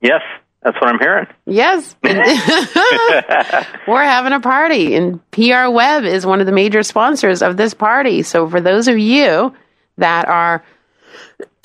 [0.01, 0.23] Yes,
[0.65, 1.27] that's what I'm hearing.
[1.47, 1.95] yes
[3.87, 7.75] we're having a party and pr web is one of the major sponsors of this
[7.75, 9.55] party so for those of you
[9.99, 10.65] that are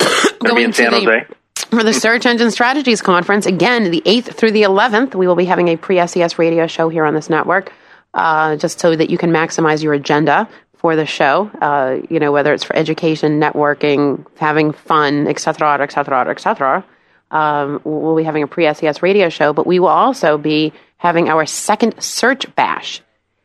[0.00, 1.24] in to the-
[1.70, 3.46] for the Search Engine Strategies Conference.
[3.46, 6.88] Again, the 8th through the 11th, we will be having a pre SES radio show
[6.88, 7.72] here on this network,
[8.12, 10.48] uh, just so that you can maximize your agenda
[10.78, 11.48] for the show.
[11.60, 16.28] Uh, you know, whether it's for education, networking, having fun, et cetera, et cetera, et
[16.30, 16.84] etc.
[17.30, 21.28] Um, we'll be having a pre SES radio show, but we will also be having
[21.28, 23.00] our second Search Bash.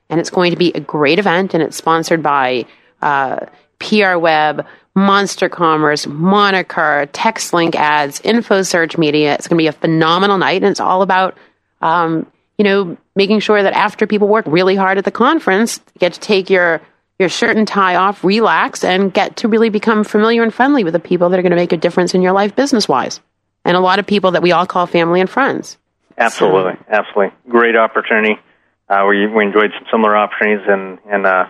[0.09, 2.65] And it's going to be a great event, and it's sponsored by
[3.01, 3.47] uh,
[3.79, 4.65] PR Web,
[4.95, 9.33] Monster Commerce, Moniker, TextLink Ads, InfoSearch Media.
[9.33, 11.37] It's going to be a phenomenal night, and it's all about,
[11.81, 15.99] um, you know, making sure that after people work really hard at the conference, you
[15.99, 16.81] get to take your
[17.17, 20.93] your shirt and tie off, relax, and get to really become familiar and friendly with
[20.93, 23.21] the people that are going to make a difference in your life business wise,
[23.65, 25.77] and a lot of people that we all call family and friends.
[26.17, 27.35] Absolutely, absolutely.
[27.49, 28.39] Great opportunity.
[28.87, 31.49] Uh, we, we enjoyed some similar opportunities in, in uh,